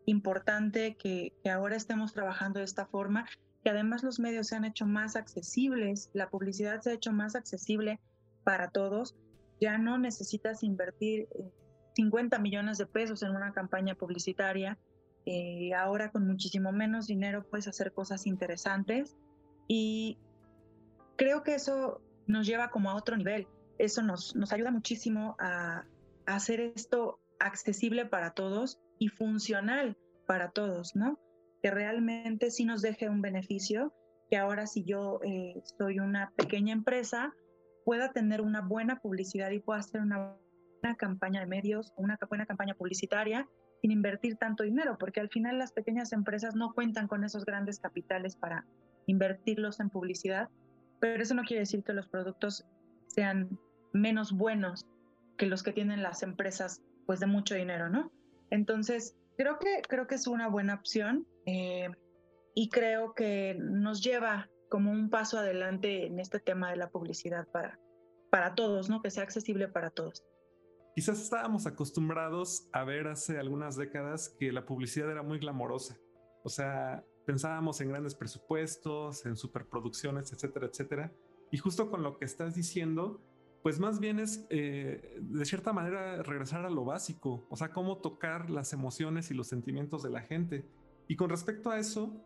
importante 0.06 0.96
que, 0.96 1.32
que, 1.42 1.50
ahora 1.50 1.76
estemos 1.76 2.12
trabajando 2.12 2.58
de 2.58 2.64
esta 2.64 2.86
forma, 2.86 3.26
que 3.62 3.70
además 3.70 4.02
los 4.02 4.18
medios 4.18 4.48
se 4.48 4.56
han 4.56 4.64
hecho 4.64 4.86
más 4.86 5.16
accesibles, 5.16 6.10
la 6.14 6.30
publicidad 6.30 6.80
se 6.80 6.90
ha 6.90 6.94
hecho 6.94 7.12
más 7.12 7.34
accesible 7.34 8.00
para 8.44 8.70
todos, 8.70 9.16
ya 9.60 9.78
no 9.78 9.98
necesitas 9.98 10.62
invertir 10.62 11.28
50 11.94 12.36
eh, 12.36 12.40
millones 12.40 12.78
de 12.78 12.86
pesos 12.86 13.22
en 13.22 13.30
una 13.30 13.52
campaña 13.52 13.94
publicitaria, 13.94 14.78
eh, 15.26 15.74
ahora 15.74 16.10
con 16.10 16.26
muchísimo 16.26 16.72
menos 16.72 17.06
dinero 17.06 17.44
puedes 17.48 17.68
hacer 17.68 17.92
cosas 17.92 18.26
interesantes. 18.26 19.16
Y 19.68 20.18
creo 21.16 21.42
que 21.42 21.54
eso 21.54 22.00
nos 22.26 22.46
lleva 22.46 22.70
como 22.70 22.90
a 22.90 22.96
otro 22.96 23.16
nivel, 23.16 23.46
eso 23.78 24.02
nos, 24.02 24.34
nos 24.34 24.52
ayuda 24.52 24.70
muchísimo 24.70 25.36
a, 25.38 25.84
a 26.26 26.34
hacer 26.34 26.60
esto 26.60 27.19
accesible 27.40 28.06
para 28.06 28.30
todos 28.32 28.78
y 28.98 29.08
funcional 29.08 29.96
para 30.26 30.50
todos, 30.50 30.94
¿no? 30.94 31.18
Que 31.62 31.70
realmente 31.70 32.50
sí 32.50 32.64
nos 32.64 32.82
deje 32.82 33.08
un 33.08 33.20
beneficio, 33.20 33.92
que 34.30 34.36
ahora 34.36 34.66
si 34.66 34.84
yo 34.84 35.20
eh, 35.24 35.60
soy 35.78 35.98
una 35.98 36.32
pequeña 36.36 36.72
empresa, 36.72 37.34
pueda 37.84 38.12
tener 38.12 38.40
una 38.40 38.60
buena 38.60 39.00
publicidad 39.00 39.50
y 39.50 39.58
pueda 39.58 39.80
hacer 39.80 40.00
una 40.02 40.36
buena 40.80 40.96
campaña 40.96 41.40
de 41.40 41.46
medios, 41.46 41.92
una 41.96 42.18
buena 42.28 42.46
campaña 42.46 42.74
publicitaria 42.74 43.48
sin 43.80 43.90
invertir 43.90 44.36
tanto 44.36 44.62
dinero, 44.62 44.98
porque 44.98 45.20
al 45.20 45.30
final 45.30 45.58
las 45.58 45.72
pequeñas 45.72 46.12
empresas 46.12 46.54
no 46.54 46.74
cuentan 46.74 47.08
con 47.08 47.24
esos 47.24 47.44
grandes 47.44 47.80
capitales 47.80 48.36
para 48.36 48.66
invertirlos 49.06 49.80
en 49.80 49.88
publicidad, 49.88 50.48
pero 51.00 51.22
eso 51.22 51.34
no 51.34 51.42
quiere 51.42 51.60
decir 51.60 51.82
que 51.82 51.94
los 51.94 52.06
productos 52.06 52.66
sean 53.06 53.58
menos 53.92 54.32
buenos 54.32 54.86
que 55.36 55.46
los 55.46 55.62
que 55.62 55.72
tienen 55.72 56.02
las 56.02 56.22
empresas 56.22 56.82
pues 57.06 57.20
de 57.20 57.26
mucho 57.26 57.54
dinero, 57.54 57.88
¿no? 57.88 58.12
Entonces, 58.50 59.16
creo 59.36 59.58
que, 59.58 59.82
creo 59.88 60.06
que 60.06 60.16
es 60.16 60.26
una 60.26 60.48
buena 60.48 60.74
opción 60.74 61.26
eh, 61.46 61.88
y 62.54 62.68
creo 62.68 63.14
que 63.14 63.56
nos 63.58 64.02
lleva 64.02 64.48
como 64.68 64.90
un 64.90 65.10
paso 65.10 65.38
adelante 65.38 66.06
en 66.06 66.20
este 66.20 66.40
tema 66.40 66.70
de 66.70 66.76
la 66.76 66.90
publicidad 66.90 67.46
para, 67.48 67.78
para 68.30 68.54
todos, 68.54 68.88
¿no? 68.88 69.02
Que 69.02 69.10
sea 69.10 69.22
accesible 69.22 69.68
para 69.68 69.90
todos. 69.90 70.24
Quizás 70.94 71.20
estábamos 71.20 71.66
acostumbrados 71.66 72.68
a 72.72 72.84
ver 72.84 73.08
hace 73.08 73.38
algunas 73.38 73.76
décadas 73.76 74.34
que 74.38 74.52
la 74.52 74.66
publicidad 74.66 75.10
era 75.10 75.22
muy 75.22 75.38
glamorosa. 75.38 75.96
O 76.42 76.48
sea, 76.48 77.04
pensábamos 77.26 77.80
en 77.80 77.90
grandes 77.90 78.14
presupuestos, 78.14 79.24
en 79.26 79.36
superproducciones, 79.36 80.32
etcétera, 80.32 80.66
etcétera. 80.66 81.12
Y 81.50 81.58
justo 81.58 81.90
con 81.90 82.02
lo 82.02 82.18
que 82.18 82.24
estás 82.24 82.54
diciendo, 82.54 83.20
pues 83.62 83.78
más 83.78 84.00
bien 84.00 84.18
es 84.18 84.46
eh, 84.50 85.18
de 85.20 85.44
cierta 85.44 85.72
manera 85.72 86.22
regresar 86.22 86.64
a 86.64 86.70
lo 86.70 86.84
básico, 86.84 87.46
o 87.50 87.56
sea, 87.56 87.70
cómo 87.70 87.98
tocar 87.98 88.50
las 88.50 88.72
emociones 88.72 89.30
y 89.30 89.34
los 89.34 89.48
sentimientos 89.48 90.02
de 90.02 90.10
la 90.10 90.22
gente. 90.22 90.64
Y 91.08 91.16
con 91.16 91.28
respecto 91.28 91.70
a 91.70 91.78
eso, 91.78 92.24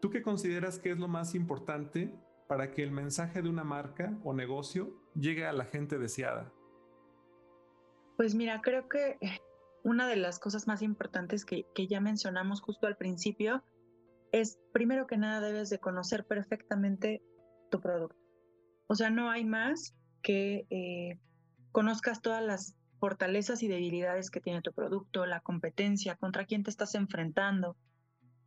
¿tú 0.00 0.10
qué 0.10 0.22
consideras 0.22 0.78
que 0.78 0.90
es 0.90 0.98
lo 0.98 1.08
más 1.08 1.34
importante 1.34 2.14
para 2.48 2.70
que 2.70 2.82
el 2.82 2.90
mensaje 2.90 3.40
de 3.40 3.48
una 3.48 3.64
marca 3.64 4.18
o 4.24 4.34
negocio 4.34 4.94
llegue 5.14 5.46
a 5.46 5.52
la 5.52 5.64
gente 5.64 5.98
deseada? 5.98 6.52
Pues 8.16 8.34
mira, 8.34 8.60
creo 8.60 8.88
que 8.88 9.18
una 9.84 10.06
de 10.06 10.16
las 10.16 10.38
cosas 10.38 10.66
más 10.66 10.82
importantes 10.82 11.46
que, 11.46 11.66
que 11.74 11.86
ya 11.86 12.00
mencionamos 12.00 12.60
justo 12.60 12.86
al 12.86 12.96
principio 12.96 13.64
es, 14.32 14.58
primero 14.72 15.06
que 15.06 15.16
nada, 15.16 15.40
debes 15.40 15.70
de 15.70 15.78
conocer 15.78 16.26
perfectamente 16.26 17.22
tu 17.70 17.80
producto. 17.80 18.16
O 18.86 18.94
sea, 18.94 19.08
no 19.08 19.30
hay 19.30 19.44
más 19.44 19.96
que 20.24 20.66
eh, 20.70 21.18
conozcas 21.70 22.22
todas 22.22 22.42
las 22.42 22.74
fortalezas 22.98 23.62
y 23.62 23.68
debilidades 23.68 24.30
que 24.30 24.40
tiene 24.40 24.62
tu 24.62 24.72
producto, 24.72 25.26
la 25.26 25.40
competencia, 25.40 26.16
contra 26.16 26.46
quién 26.46 26.64
te 26.64 26.70
estás 26.70 26.94
enfrentando, 26.94 27.76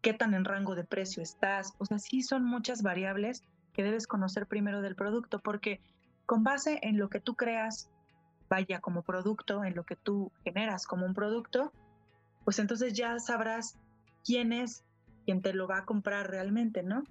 qué 0.02 0.14
tan 0.14 0.34
en 0.34 0.44
rango 0.44 0.74
de 0.74 0.84
precio 0.84 1.22
estás. 1.22 1.74
O 1.78 1.86
sea, 1.86 2.00
sí 2.00 2.24
son 2.24 2.44
muchas 2.44 2.82
variables 2.82 3.44
que 3.74 3.84
debes 3.84 4.08
conocer 4.08 4.48
primero 4.48 4.82
del 4.82 4.96
producto, 4.96 5.40
porque 5.40 5.80
con 6.26 6.44
base 6.44 6.80
en 6.82 6.98
lo 6.98 7.10
que 7.10 7.20
tú 7.20 7.36
creas, 7.36 7.90
vaya 8.50 8.80
como 8.80 9.04
producto, 9.04 9.64
en 9.64 9.76
lo 9.76 9.86
que 9.86 9.96
tú 9.96 10.32
generas 10.44 10.88
como 10.88 11.06
un 11.06 11.14
producto, 11.14 11.72
pues 12.44 12.58
entonces 12.58 12.94
ya 12.94 13.20
sabrás 13.20 13.78
quién 14.26 14.52
es 14.52 14.84
quien 15.26 15.42
te 15.42 15.54
lo 15.54 15.68
va 15.68 15.80
a 15.80 15.86
comprar 15.86 16.32
realmente, 16.32 16.82
¿no? 16.82 17.04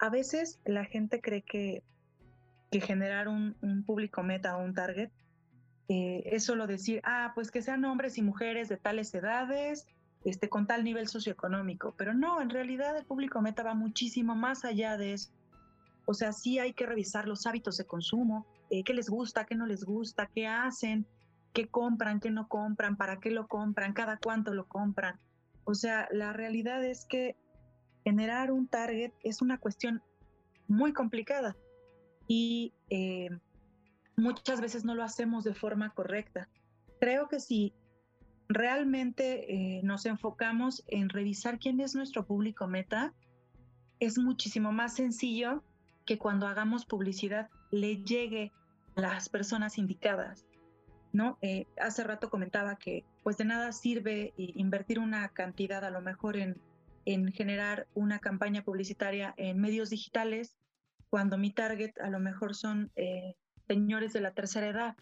A 0.00 0.08
veces 0.08 0.60
la 0.64 0.84
gente 0.84 1.20
cree 1.20 1.42
que 1.42 1.82
que 2.74 2.80
generar 2.80 3.28
un, 3.28 3.84
público 3.86 4.24
meta 4.24 4.56
o 4.56 4.64
un 4.64 4.74
target 4.74 5.12
eh, 5.88 6.24
es 6.26 6.44
solo 6.44 6.66
decir, 6.66 7.00
ah, 7.04 7.30
pues 7.36 7.52
que 7.52 7.62
sean 7.62 7.84
hombres 7.84 8.18
y 8.18 8.22
mujeres 8.22 8.68
de 8.68 8.76
tales 8.76 9.14
edades, 9.14 9.86
este, 10.24 10.48
con 10.48 10.66
tal 10.66 10.82
nivel 10.82 11.06
socioeconómico. 11.06 11.94
Pero 11.96 12.14
no, 12.14 12.42
en 12.42 12.50
realidad 12.50 12.96
el 12.96 13.04
público 13.04 13.40
meta 13.40 13.62
va 13.62 13.74
muchísimo 13.74 14.34
más 14.34 14.64
allá 14.64 14.96
de 14.96 15.12
eso. 15.12 15.30
O 16.04 16.14
sea, 16.14 16.32
sí 16.32 16.58
hay 16.58 16.72
que 16.72 16.84
revisar 16.84 17.28
los 17.28 17.46
hábitos 17.46 17.76
de 17.76 17.84
consumo, 17.84 18.44
eh, 18.70 18.82
qué 18.82 18.92
les 18.92 19.08
gusta, 19.08 19.44
qué 19.44 19.54
no 19.54 19.66
les 19.66 19.84
gusta, 19.84 20.28
qué 20.34 20.48
hacen, 20.48 21.06
qué 21.52 21.68
compran, 21.68 22.18
qué 22.18 22.32
no 22.32 22.48
compran, 22.48 22.96
para 22.96 23.20
qué 23.20 23.30
lo 23.30 23.46
compran, 23.46 23.92
cada 23.92 24.16
cuánto 24.16 24.52
lo 24.52 24.66
compran. 24.66 25.20
O 25.62 25.74
sea, 25.74 26.08
la 26.10 26.32
realidad 26.32 26.84
es 26.84 27.04
que 27.04 27.36
generar 28.02 28.50
un 28.50 28.66
target 28.66 29.12
es 29.22 29.42
una 29.42 29.58
cuestión 29.58 30.02
muy 30.66 30.92
complicada 30.92 31.54
y 32.26 32.72
eh, 32.90 33.30
muchas 34.16 34.60
veces 34.60 34.84
no 34.84 34.94
lo 34.94 35.02
hacemos 35.02 35.44
de 35.44 35.54
forma 35.54 35.90
correcta. 35.90 36.48
Creo 37.00 37.28
que 37.28 37.40
si 37.40 37.74
realmente 38.48 39.52
eh, 39.78 39.82
nos 39.82 40.06
enfocamos 40.06 40.84
en 40.86 41.08
revisar 41.08 41.58
quién 41.58 41.80
es 41.80 41.94
nuestro 41.94 42.26
público 42.26 42.66
meta, 42.66 43.12
es 44.00 44.18
muchísimo 44.18 44.72
más 44.72 44.94
sencillo 44.94 45.62
que 46.04 46.18
cuando 46.18 46.46
hagamos 46.46 46.84
publicidad 46.84 47.48
le 47.70 48.02
llegue 48.02 48.52
a 48.96 49.00
las 49.00 49.28
personas 49.28 49.78
indicadas. 49.78 50.46
¿no? 51.12 51.38
Eh, 51.42 51.66
hace 51.80 52.02
rato 52.04 52.28
comentaba 52.28 52.76
que 52.76 53.04
pues 53.22 53.36
de 53.36 53.44
nada 53.44 53.72
sirve 53.72 54.34
invertir 54.36 54.98
una 54.98 55.28
cantidad 55.28 55.84
a 55.84 55.90
lo 55.90 56.00
mejor 56.00 56.36
en, 56.36 56.60
en 57.04 57.32
generar 57.32 57.86
una 57.94 58.18
campaña 58.18 58.64
publicitaria 58.64 59.32
en 59.36 59.60
medios 59.60 59.90
digitales 59.90 60.56
cuando 61.14 61.38
mi 61.38 61.52
target 61.52 61.92
a 62.00 62.10
lo 62.10 62.18
mejor 62.18 62.56
son 62.56 62.90
eh, 62.96 63.36
señores 63.68 64.12
de 64.12 64.20
la 64.20 64.32
tercera 64.32 64.66
edad 64.66 64.96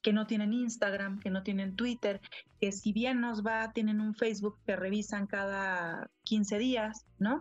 que 0.00 0.12
no 0.12 0.28
tienen 0.28 0.52
Instagram, 0.52 1.18
que 1.18 1.30
no 1.30 1.42
tienen 1.42 1.74
Twitter, 1.74 2.20
que 2.60 2.70
si 2.70 2.92
bien 2.92 3.20
nos 3.20 3.44
va, 3.44 3.72
tienen 3.72 4.00
un 4.00 4.14
Facebook 4.14 4.56
que 4.64 4.76
revisan 4.76 5.26
cada 5.26 6.08
15 6.26 6.58
días, 6.58 7.06
¿no? 7.18 7.40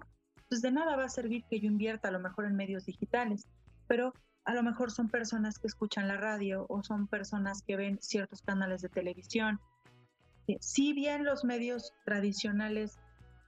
Pues 0.49 0.63
de 0.63 0.71
nada 0.71 0.95
va 0.95 1.03
a 1.03 1.09
servir 1.09 1.43
que 1.47 1.59
yo 1.59 1.67
invierta 1.67 2.07
a 2.07 2.11
lo 2.11 2.19
mejor 2.19 2.45
en 2.45 2.55
medios 2.55 2.87
digitales, 2.87 3.47
pero 3.85 4.15
a 4.45 4.55
lo 4.55 4.63
mejor 4.63 4.89
son 4.89 5.07
personas 5.07 5.59
que 5.59 5.67
escuchan 5.67 6.07
la 6.07 6.17
radio 6.17 6.65
o 6.69 6.81
son 6.81 7.05
personas 7.05 7.61
que 7.61 7.77
ven 7.77 7.99
ciertos 8.01 8.41
canales 8.41 8.81
de 8.81 8.89
televisión. 8.89 9.59
Si 10.59 10.93
bien 10.93 11.23
los 11.23 11.43
medios 11.43 11.93
tradicionales 12.03 12.97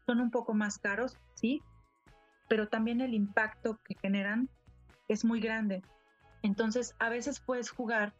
son 0.05 0.19
un 0.19 0.29
poco 0.29 0.53
más 0.53 0.77
caros, 0.77 1.17
sí, 1.33 1.63
pero 2.53 2.67
también 2.67 3.01
el 3.01 3.15
impacto 3.15 3.79
que 3.83 3.95
generan 3.95 4.47
es 5.07 5.25
muy 5.25 5.39
grande. 5.39 5.81
Entonces, 6.43 6.93
a 6.99 7.09
veces 7.09 7.39
puedes 7.39 7.71
jugar 7.71 8.13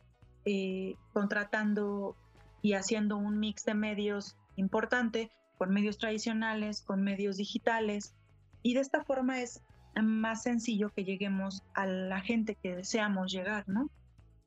eh, 0.46 0.96
contratando 1.14 2.18
y 2.64 2.74
haciendo 2.74 3.16
un 3.16 3.40
mix 3.40 3.64
de 3.64 3.76
medios 3.76 4.36
importante 4.56 5.30
con 5.60 5.70
medios 5.70 6.00
tradicionales, 6.00 6.82
con 6.82 7.04
medios 7.04 7.38
digitales, 7.38 8.16
y 8.64 8.74
de 8.74 8.80
esta 8.80 9.04
forma 9.04 9.40
es 9.40 9.62
más 10.02 10.42
sencillo 10.42 10.90
que 10.90 11.04
lleguemos 11.04 11.62
a 11.76 11.86
la 11.86 12.20
gente 12.20 12.56
que 12.56 12.76
deseamos 12.76 13.32
llegar, 13.32 13.70
¿no? 13.70 13.92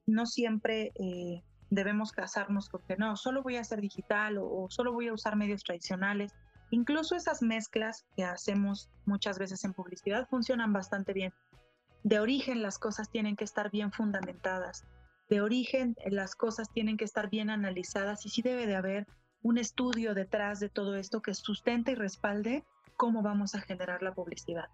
No 0.04 0.26
siempre 0.26 0.90
eh, 0.96 1.44
debemos 1.70 2.10
casarnos 2.10 2.68
con 2.68 2.82
que 2.88 2.96
no, 2.96 3.14
solo 3.14 3.44
voy 3.44 3.54
a 3.54 3.60
hacer 3.60 3.80
digital 3.80 4.38
o, 4.40 4.66
solo 4.68 4.92
voy 4.92 5.06
a 5.06 5.12
usar 5.12 5.36
medios 5.36 5.62
tradicionales. 5.62 6.34
Incluso 6.70 7.14
esas 7.14 7.42
mezclas 7.42 8.06
que 8.16 8.24
hacemos 8.24 8.90
muchas 9.04 9.38
veces 9.38 9.64
en 9.64 9.72
publicidad 9.72 10.28
funcionan 10.28 10.72
bastante 10.72 11.12
bien. 11.12 11.32
De 12.02 12.20
origen 12.20 12.62
las 12.62 12.78
cosas 12.78 13.10
tienen 13.10 13.36
que 13.36 13.44
estar 13.44 13.70
bien 13.70 13.92
fundamentadas. 13.92 14.84
De 15.28 15.40
origen 15.40 15.96
las 16.06 16.34
cosas 16.34 16.70
tienen 16.72 16.96
que 16.96 17.04
estar 17.04 17.30
bien 17.30 17.50
analizadas 17.50 18.24
y 18.26 18.28
sí 18.28 18.42
debe 18.42 18.66
de 18.66 18.76
haber 18.76 19.06
un 19.42 19.58
estudio 19.58 20.14
detrás 20.14 20.60
de 20.60 20.68
todo 20.68 20.96
esto 20.96 21.22
que 21.22 21.34
sustente 21.34 21.92
y 21.92 21.94
respalde 21.94 22.64
cómo 22.96 23.22
vamos 23.22 23.54
a 23.54 23.60
generar 23.60 24.02
la 24.02 24.14
publicidad. 24.14 24.68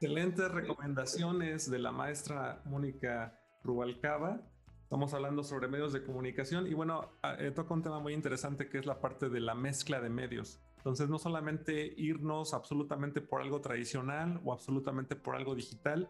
Excelentes 0.00 0.50
recomendaciones 0.50 1.70
de 1.70 1.78
la 1.78 1.92
maestra 1.92 2.62
Mónica 2.64 3.38
Rubalcaba. 3.62 4.40
Estamos 4.82 5.14
hablando 5.14 5.42
sobre 5.42 5.68
medios 5.68 5.92
de 5.92 6.04
comunicación 6.04 6.66
y 6.66 6.74
bueno, 6.74 7.12
ah, 7.22 7.36
eh, 7.38 7.50
toca 7.50 7.74
un 7.74 7.82
tema 7.82 7.98
muy 7.98 8.12
interesante 8.12 8.68
que 8.68 8.78
es 8.78 8.86
la 8.86 9.00
parte 9.00 9.28
de 9.28 9.40
la 9.40 9.54
mezcla 9.54 10.00
de 10.00 10.10
medios. 10.10 10.60
Entonces, 10.86 11.08
no 11.08 11.18
solamente 11.18 11.94
irnos 11.96 12.54
absolutamente 12.54 13.20
por 13.20 13.42
algo 13.42 13.60
tradicional 13.60 14.40
o 14.44 14.52
absolutamente 14.52 15.16
por 15.16 15.34
algo 15.34 15.56
digital, 15.56 16.08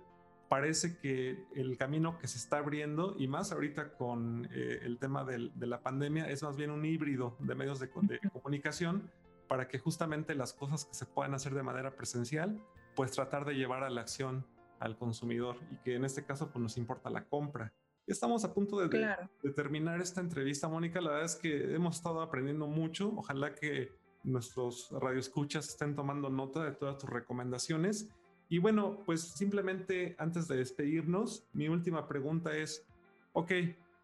parece 0.50 0.98
que 0.98 1.46
el 1.54 1.78
camino 1.78 2.18
que 2.18 2.28
se 2.28 2.36
está 2.36 2.58
abriendo, 2.58 3.16
y 3.18 3.26
más 3.26 3.52
ahorita 3.52 3.94
con 3.94 4.46
eh, 4.52 4.80
el 4.82 4.98
tema 4.98 5.24
de 5.24 5.66
la 5.66 5.80
pandemia, 5.80 6.28
es 6.28 6.42
más 6.42 6.58
bien 6.58 6.70
un 6.70 6.84
híbrido 6.84 7.38
de 7.38 7.54
medios 7.54 7.80
de, 7.80 7.86
de 8.02 8.20
comunicación 8.28 9.10
para 9.48 9.66
que 9.66 9.78
justamente 9.78 10.34
las 10.34 10.52
cosas 10.52 10.84
que 10.84 10.92
se 10.92 11.06
puedan 11.06 11.32
hacer 11.32 11.54
de 11.54 11.62
manera 11.62 11.96
presencial, 11.96 12.62
pues 12.94 13.12
tratar 13.12 13.46
de 13.46 13.54
llevar 13.54 13.82
a 13.82 13.88
la 13.88 14.02
acción 14.02 14.44
al 14.78 14.98
consumidor 14.98 15.56
y 15.70 15.76
que 15.78 15.94
en 15.94 16.04
este 16.04 16.26
caso 16.26 16.50
pues 16.50 16.62
nos 16.62 16.76
importa 16.76 17.08
la 17.08 17.24
compra. 17.24 17.72
Estamos 18.06 18.44
a 18.44 18.52
punto 18.52 18.78
de, 18.86 19.16
terminar 19.54 20.02
esta 20.02 20.20
entrevista, 20.20 20.68
Mónica. 20.68 21.00
La 21.00 21.12
verdad 21.12 21.24
es 21.24 21.36
que 21.36 21.74
hemos 21.74 21.96
estado 21.96 22.20
aprendiendo 22.20 22.66
mucho. 22.66 23.10
Ojalá 23.16 23.54
que 23.54 24.04
nuestros 24.26 24.90
radioescuchas 24.90 25.68
estén 25.68 25.94
tomando 25.94 26.28
nota 26.28 26.64
de 26.64 26.72
todas 26.72 26.98
tus 26.98 27.08
recomendaciones. 27.08 28.08
Y 28.48 28.58
bueno, 28.58 29.02
pues 29.06 29.22
simplemente 29.22 30.14
antes 30.18 30.46
de 30.48 30.56
despedirnos, 30.56 31.48
mi 31.52 31.68
última 31.68 32.06
pregunta 32.06 32.56
es, 32.56 32.86
ok, 33.32 33.52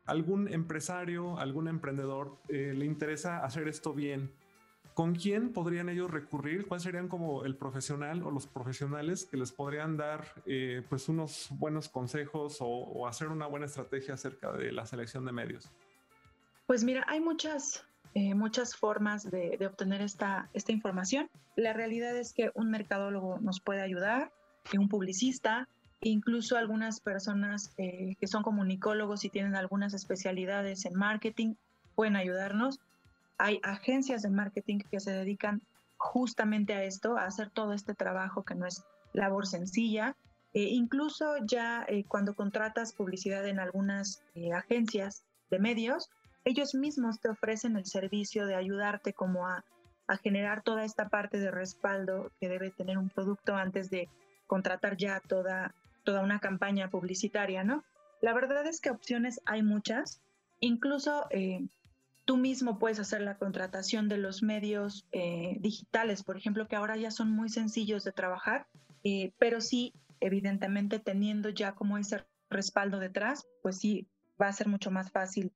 ¿algún 0.06 0.48
empresario, 0.48 1.38
algún 1.38 1.68
emprendedor 1.68 2.38
eh, 2.48 2.72
le 2.76 2.86
interesa 2.86 3.44
hacer 3.44 3.68
esto 3.68 3.92
bien? 3.92 4.32
¿Con 4.94 5.14
quién 5.14 5.54
podrían 5.54 5.88
ellos 5.88 6.10
recurrir? 6.10 6.66
¿Cuál 6.66 6.80
serían 6.80 7.08
como 7.08 7.44
el 7.46 7.56
profesional 7.56 8.22
o 8.24 8.30
los 8.30 8.46
profesionales 8.46 9.24
que 9.24 9.38
les 9.38 9.50
podrían 9.50 9.96
dar 9.96 10.26
eh, 10.44 10.82
pues 10.86 11.08
unos 11.08 11.48
buenos 11.52 11.88
consejos 11.88 12.58
o, 12.60 13.06
hacer 13.06 13.28
una 13.28 13.46
buena 13.46 13.66
estrategia 13.66 14.14
acerca 14.14 14.52
de 14.52 14.70
la 14.70 14.84
selección 14.84 15.24
de 15.24 15.32
medios? 15.32 15.70
Pues 16.66 16.84
mira, 16.84 17.04
hay 17.08 17.20
muchas, 17.20 17.86
eh, 18.14 18.34
muchas 18.34 18.76
formas 18.76 19.30
de, 19.30 19.58
obtener 19.66 20.00
esta, 20.02 20.50
información. 20.68 21.30
La 21.56 21.72
realidad 21.72 22.16
es 22.16 22.32
que 22.32 22.50
un 22.54 22.70
mercadólogo 22.70 23.38
nos 23.40 23.60
puede 23.60 23.82
ayudar, 23.82 24.32
un 24.78 24.88
publicista, 24.88 25.68
incluso 26.00 26.56
algunas 26.56 27.00
personas 27.00 27.72
eh, 27.78 28.16
que 28.20 28.26
son 28.26 28.42
comunicólogos 28.42 29.24
y 29.24 29.30
tienen 29.30 29.56
algunas 29.56 29.94
especialidades 29.94 30.84
en 30.84 30.94
marketing 30.94 31.54
pueden 31.94 32.16
ayudarnos 32.16 32.80
hay 33.42 33.58
agencias 33.64 34.22
de 34.22 34.30
marketing 34.30 34.78
que 34.88 35.00
se 35.00 35.10
dedican 35.10 35.62
justamente 35.96 36.74
a 36.74 36.84
esto, 36.84 37.16
a 37.16 37.26
hacer 37.26 37.50
todo 37.50 37.72
este 37.72 37.92
trabajo 37.92 38.44
que 38.44 38.54
no 38.54 38.66
es 38.66 38.84
labor 39.12 39.48
sencilla. 39.48 40.16
Eh, 40.54 40.68
incluso 40.70 41.34
ya 41.44 41.84
cuando 42.06 42.34
contratas 42.34 42.92
publicidad 42.92 43.46
en 43.48 43.58
algunas 43.58 44.22
agencias 44.54 45.24
de 45.50 45.58
medios, 45.58 46.08
ellos 46.44 46.74
mismos 46.74 47.20
te 47.20 47.28
ofrecen 47.28 47.76
el 47.76 47.86
servicio 47.86 48.46
de 48.46 48.54
ayudarte 48.54 49.12
como 49.12 49.46
a, 49.46 49.64
a, 50.06 50.16
generar 50.16 50.62
toda 50.62 50.84
esta 50.84 51.08
parte 51.08 51.38
de 51.38 51.50
respaldo 51.50 52.30
que 52.40 52.48
debe 52.48 52.70
tener 52.70 52.98
un 52.98 53.08
producto 53.08 53.54
antes 53.54 53.90
de 53.90 54.08
contratar 54.46 54.96
ya 54.96 55.20
toda, 55.20 55.74
toda 56.04 56.22
una 56.22 56.40
campaña 56.40 56.90
publicitaria, 56.90 57.64
¿no? 57.64 57.84
La 58.20 58.34
verdad 58.34 58.66
es 58.66 58.80
que 58.80 58.90
opciones 58.90 59.40
hay 59.46 59.62
muchas. 59.62 60.20
Incluso 60.60 61.26
Tú 62.24 62.36
mismo 62.36 62.78
puedes 62.78 63.00
hacer 63.00 63.20
la 63.20 63.36
contratación 63.36 64.08
de 64.08 64.16
los 64.16 64.42
medios 64.42 65.06
eh, 65.10 65.56
digitales, 65.58 66.22
por 66.22 66.36
ejemplo, 66.36 66.68
que 66.68 66.76
ahora 66.76 66.96
ya 66.96 67.10
son 67.10 67.32
muy 67.32 67.48
sencillos 67.48 68.04
de 68.04 68.12
trabajar, 68.12 68.68
eh, 69.02 69.32
pero 69.38 69.60
sí, 69.60 69.92
evidentemente, 70.20 71.00
teniendo 71.00 71.48
ya 71.48 71.74
como 71.74 71.98
ese 71.98 72.24
respaldo 72.48 73.00
detrás, 73.00 73.44
pues 73.60 73.78
sí, 73.78 74.06
va 74.40 74.46
a 74.46 74.52
ser 74.52 74.68
mucho 74.68 74.92
más 74.92 75.10
fácil 75.10 75.52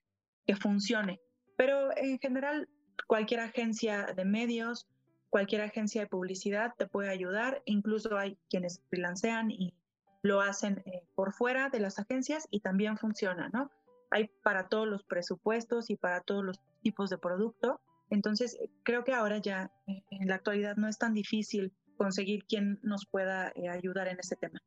que 0.47 0.57
funcione. 0.57 1.21
Pero 1.57 1.97
en 1.97 2.19
general, 2.19 2.69
cualquier 3.07 3.41
agencia 3.41 4.07
de 4.15 4.25
medios, 4.25 4.87
cualquier 5.31 5.63
agencia 5.63 6.03
de 6.03 6.07
publicidad 6.07 6.75
te 6.77 6.87
puede 6.87 7.11
ayudar, 7.11 7.63
incluso 7.65 8.17
hay 8.17 8.39
quienes 8.49 8.83
freelancean 8.89 9.51
y 9.51 9.75
lo 10.23 10.41
hacen 10.41 10.83
eh, 10.87 11.03
por 11.15 11.33
fuera 11.33 11.69
de 11.71 11.81
las 11.81 11.99
agencias 11.99 12.47
y 12.51 12.61
también 12.61 12.97
funciona, 12.99 13.49
¿no? 13.49 13.71
hay 14.11 14.31
para 14.43 14.69
todos 14.69 14.87
los 14.87 15.03
presupuestos 15.05 15.91
y 15.91 15.97
para 15.97 16.21
todos 16.21 16.45
los 16.45 16.61
tipos 16.83 17.11
de 17.11 17.19
producto. 17.19 17.81
Entonces, 18.11 18.55
eh, 18.61 18.71
creo 18.83 19.05
que 19.05 19.13
ahora 19.13 19.39
ya 19.39 19.71
eh, 19.87 20.03
en 20.11 20.29
la 20.29 20.37
actualidad 20.37 20.77
no 20.77 20.89
es 20.89 20.99
tan 20.99 21.15
difícil 21.15 21.73
conseguir 21.97 22.45
quien 22.45 22.79
nos 22.83 23.07
pueda 23.07 23.53
eh, 23.55 23.69
ayudar 23.69 24.09
en 24.09 24.19
este 24.19 24.37
tema. 24.37 24.61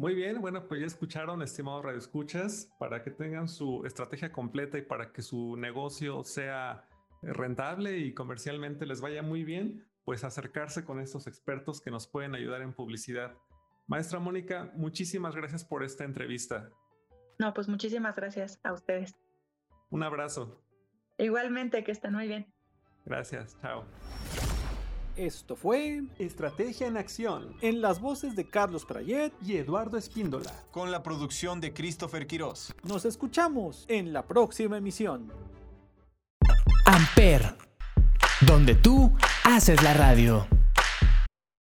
Muy 0.00 0.14
bien, 0.14 0.40
bueno, 0.40 0.66
pues 0.66 0.80
ya 0.80 0.86
escucharon, 0.86 1.42
estimados 1.42 1.84
radioescuchas, 1.84 2.74
para 2.78 3.02
que 3.02 3.10
tengan 3.10 3.48
su 3.48 3.84
estrategia 3.84 4.32
completa 4.32 4.78
y 4.78 4.82
para 4.82 5.12
que 5.12 5.20
su 5.20 5.58
negocio 5.58 6.24
sea 6.24 6.88
rentable 7.20 7.98
y 7.98 8.14
comercialmente 8.14 8.86
les 8.86 9.02
vaya 9.02 9.22
muy 9.22 9.44
bien, 9.44 9.86
pues 10.06 10.24
acercarse 10.24 10.86
con 10.86 11.00
estos 11.00 11.26
expertos 11.26 11.82
que 11.82 11.90
nos 11.90 12.06
pueden 12.06 12.34
ayudar 12.34 12.62
en 12.62 12.72
publicidad. 12.72 13.34
Maestra 13.88 14.20
Mónica, 14.20 14.72
muchísimas 14.74 15.36
gracias 15.36 15.66
por 15.66 15.84
esta 15.84 16.04
entrevista. 16.04 16.70
No, 17.38 17.52
pues 17.52 17.68
muchísimas 17.68 18.16
gracias 18.16 18.58
a 18.62 18.72
ustedes. 18.72 19.14
Un 19.90 20.02
abrazo. 20.02 20.64
Igualmente, 21.18 21.84
que 21.84 21.92
estén 21.92 22.14
muy 22.14 22.26
bien. 22.26 22.50
Gracias, 23.04 23.54
chao. 23.60 23.84
Esto 25.16 25.56
fue 25.56 26.02
Estrategia 26.18 26.86
en 26.86 26.96
Acción 26.96 27.56
en 27.60 27.80
las 27.80 28.00
voces 28.00 28.36
de 28.36 28.48
Carlos 28.48 28.84
Prayet 28.84 29.32
y 29.44 29.56
Eduardo 29.56 29.96
Espíndola, 29.96 30.52
con 30.70 30.90
la 30.90 31.02
producción 31.02 31.60
de 31.60 31.72
Christopher 31.72 32.26
Quirós. 32.26 32.74
Nos 32.84 33.04
escuchamos 33.04 33.84
en 33.88 34.12
la 34.12 34.26
próxima 34.26 34.78
emisión. 34.78 35.32
Amper, 36.86 37.56
donde 38.46 38.74
tú 38.74 39.12
haces 39.44 39.82
la 39.82 39.94
radio. 39.94 40.46